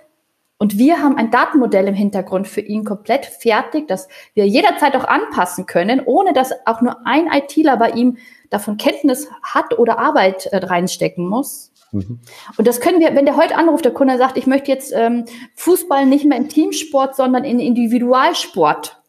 [0.57, 5.03] und wir haben ein Datenmodell im Hintergrund für ihn komplett fertig, das wir jederzeit auch
[5.03, 8.17] anpassen können, ohne dass auch nur ein ITler bei ihm
[8.49, 11.73] davon Kenntnis hat oder Arbeit äh, reinstecken muss.
[11.91, 12.19] Mhm.
[12.57, 15.25] Und das können wir, wenn der heute anruft, der Kunde sagt, ich möchte jetzt ähm,
[15.55, 19.01] Fußball nicht mehr in Teamsport, sondern in Individualsport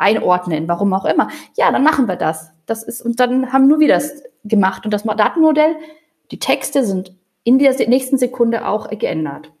[0.00, 1.28] einordnen, warum auch immer.
[1.56, 2.50] Ja, dann machen wir das.
[2.66, 4.84] Das ist, und dann haben nur wir das gemacht.
[4.84, 5.76] Und das Datenmodell,
[6.30, 9.52] die Texte sind in der nächsten Sekunde auch geändert.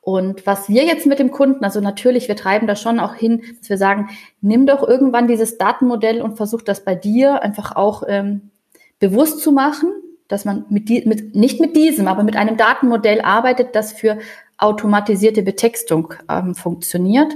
[0.00, 3.42] Und was wir jetzt mit dem Kunden, also natürlich, wir treiben da schon auch hin,
[3.58, 4.10] dass wir sagen,
[4.42, 8.50] nimm doch irgendwann dieses Datenmodell und versuch das bei dir einfach auch ähm,
[8.98, 9.90] bewusst zu machen,
[10.28, 14.18] dass man mit, die, mit nicht mit diesem, aber mit einem Datenmodell arbeitet, das für
[14.58, 17.32] automatisierte Betextung ähm, funktioniert.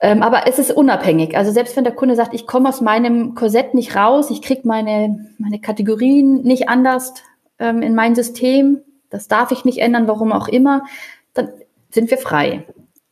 [0.00, 1.36] Ähm, aber es ist unabhängig.
[1.36, 4.62] Also selbst wenn der Kunde sagt, ich komme aus meinem Korsett nicht raus, ich kriege
[4.64, 7.14] meine, meine Kategorien nicht anders
[7.58, 8.80] ähm, in mein System,
[9.10, 10.84] das darf ich nicht ändern, warum auch immer,
[11.34, 11.48] dann
[11.90, 12.64] sind wir frei.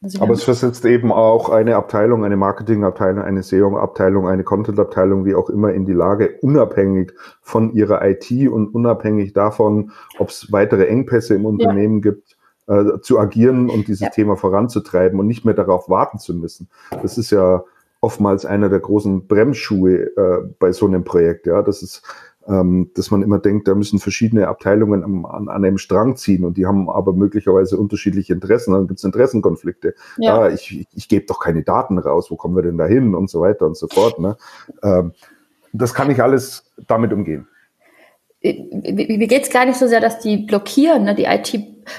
[0.02, 5.34] Also Aber es versetzt eben auch eine Abteilung, eine Marketingabteilung, eine SEO-Abteilung, eine Content-Abteilung, wie
[5.34, 10.86] auch immer, in die Lage, unabhängig von ihrer IT und unabhängig davon, ob es weitere
[10.86, 12.12] Engpässe im Unternehmen ja.
[12.12, 12.35] gibt,
[12.66, 14.10] äh, zu agieren und dieses ja.
[14.10, 16.68] Thema voranzutreiben und nicht mehr darauf warten zu müssen.
[17.02, 17.64] Das ist ja
[18.00, 21.46] oftmals einer der großen Bremsschuhe äh, bei so einem Projekt.
[21.46, 22.02] Ja, das ist
[22.48, 26.44] ähm, dass man immer denkt, da müssen verschiedene Abteilungen am, an, an, einem Strang ziehen
[26.44, 28.72] und die haben aber möglicherweise unterschiedliche Interessen.
[28.72, 29.94] Dann gibt es Interessenkonflikte.
[30.18, 32.86] Ja, ah, ich, ich, ich gebe doch keine Daten raus, wo kommen wir denn da
[32.86, 34.20] hin und so weiter und so fort.
[34.20, 34.36] Ne?
[34.84, 35.12] Ähm,
[35.72, 37.48] das kann ich alles damit umgehen
[38.42, 41.54] mir geht es gar nicht so sehr, dass die blockieren, ne, die IT,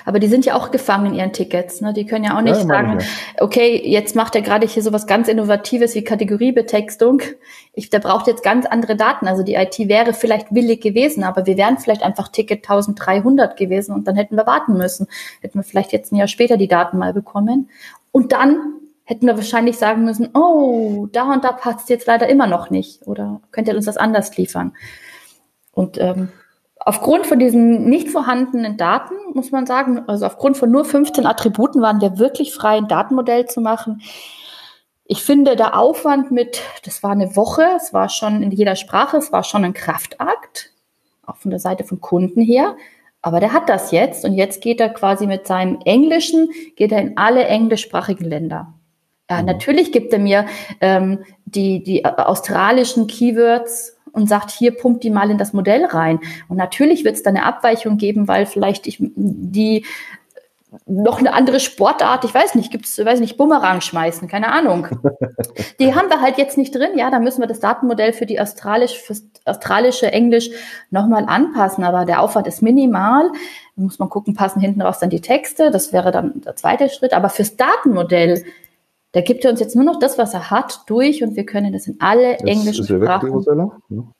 [0.05, 1.81] aber die sind ja auch gefangen in ihren Tickets.
[1.81, 1.93] Ne?
[1.93, 2.99] Die können ja auch nicht ja, sagen,
[3.39, 7.21] okay, jetzt macht er gerade hier sowas ganz Innovatives wie Kategoriebetextung.
[7.73, 9.27] Ich, der braucht jetzt ganz andere Daten.
[9.27, 13.93] Also die IT wäre vielleicht willig gewesen, aber wir wären vielleicht einfach Ticket 1300 gewesen
[13.93, 15.07] und dann hätten wir warten müssen.
[15.41, 17.69] Hätten wir vielleicht jetzt ein Jahr später die Daten mal bekommen.
[18.11, 18.73] Und dann
[19.03, 23.07] hätten wir wahrscheinlich sagen müssen, oh, da und da passt jetzt leider immer noch nicht.
[23.07, 24.73] Oder könnt ihr uns das anders liefern?
[25.71, 26.29] Und ähm,
[26.87, 31.81] aufgrund von diesen nicht vorhandenen Daten, muss man sagen, also aufgrund von nur 15 Attributen
[31.81, 34.01] waren wir wirklich frei, ein Datenmodell zu machen.
[35.03, 39.17] Ich finde, der Aufwand mit, das war eine Woche, es war schon in jeder Sprache,
[39.17, 40.71] es war schon ein Kraftakt,
[41.25, 42.77] auch von der Seite vom Kunden her.
[43.21, 47.01] Aber der hat das jetzt und jetzt geht er quasi mit seinem Englischen, geht er
[47.01, 48.73] in alle englischsprachigen Länder.
[49.29, 49.47] Ja, mhm.
[49.47, 50.45] Natürlich gibt er mir
[50.79, 56.19] ähm, die, die australischen Keywords und sagt, hier pumpt die mal in das Modell rein.
[56.49, 59.85] Und natürlich wird es da eine Abweichung geben, weil vielleicht ich die
[60.85, 64.87] noch eine andere Sportart, ich weiß nicht, gibt's, weiß nicht, Bumerang schmeißen, keine Ahnung.
[65.79, 66.97] Die haben wir halt jetzt nicht drin.
[66.97, 70.49] Ja, da müssen wir das Datenmodell für die australisch, fürs australische Englisch
[70.89, 73.31] nochmal anpassen, aber der Aufwand ist minimal.
[73.75, 75.71] Muss man gucken, passen hinten raus dann die Texte.
[75.71, 77.13] Das wäre dann der zweite Schritt.
[77.13, 78.43] Aber fürs Datenmodell
[79.17, 81.73] da gibt er uns jetzt nur noch das, was er hat, durch und wir können
[81.73, 83.71] das in alle jetzt englischen ist er weg, Sprachen.
[83.89, 84.11] Ja.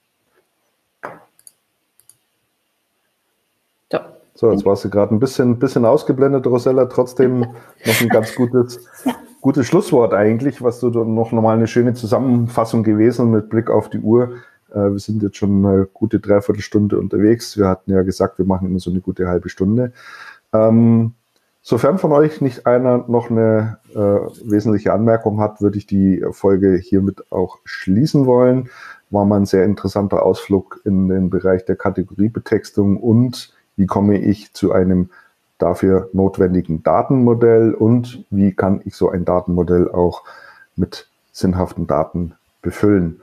[3.92, 4.00] So.
[4.34, 6.86] so, jetzt warst du gerade ein bisschen, bisschen ausgeblendet, Rosella.
[6.86, 8.88] Trotzdem noch ein ganz gutes,
[9.42, 14.00] gutes Schlusswort eigentlich, was du noch nochmal eine schöne Zusammenfassung gewesen mit Blick auf die
[14.00, 14.38] Uhr.
[14.72, 17.56] Äh, wir sind jetzt schon eine gute Dreiviertelstunde unterwegs.
[17.56, 19.94] Wir hatten ja gesagt, wir machen immer so eine gute halbe Stunde.
[20.54, 21.14] Ähm,
[21.70, 26.78] Sofern von euch nicht einer noch eine äh, wesentliche Anmerkung hat, würde ich die Folge
[26.78, 28.70] hiermit auch schließen wollen.
[29.10, 34.54] War mal ein sehr interessanter Ausflug in den Bereich der Kategoriebetextung und wie komme ich
[34.54, 35.10] zu einem
[35.58, 40.24] dafür notwendigen Datenmodell und wie kann ich so ein Datenmodell auch
[40.78, 43.20] mit sinnhaften Daten befüllen.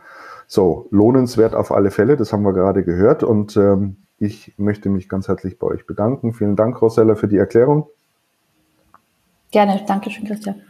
[0.48, 5.08] So, lohnenswert auf alle Fälle, das haben wir gerade gehört und ähm, ich möchte mich
[5.08, 6.34] ganz herzlich bei euch bedanken.
[6.34, 7.88] Vielen Dank, Rosella, für die Erklärung.
[9.54, 10.60] Gerne, danke schön, Christian.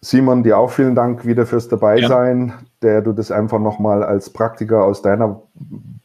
[0.00, 2.58] Simon, dir auch vielen Dank wieder fürs Dabeisein, ja.
[2.80, 5.42] der du das einfach nochmal als Praktiker aus deiner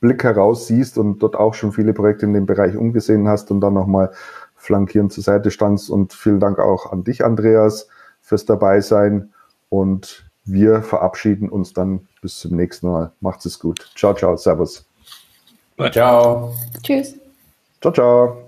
[0.02, 3.62] Blick heraus siehst und dort auch schon viele Projekte in dem Bereich umgesehen hast und
[3.62, 4.12] dann nochmal
[4.58, 5.90] flankierend zur Seite standst.
[5.90, 7.88] Und vielen Dank auch an dich, Andreas,
[8.20, 9.32] fürs Dabeisein.
[9.70, 13.14] Und wir verabschieden uns dann bis zum nächsten Mal.
[13.22, 13.90] Macht's es gut.
[13.96, 14.86] Ciao, ciao, Servus.
[15.94, 16.54] Ciao.
[16.84, 17.16] Tschüss.
[17.80, 18.47] Ciao, ciao.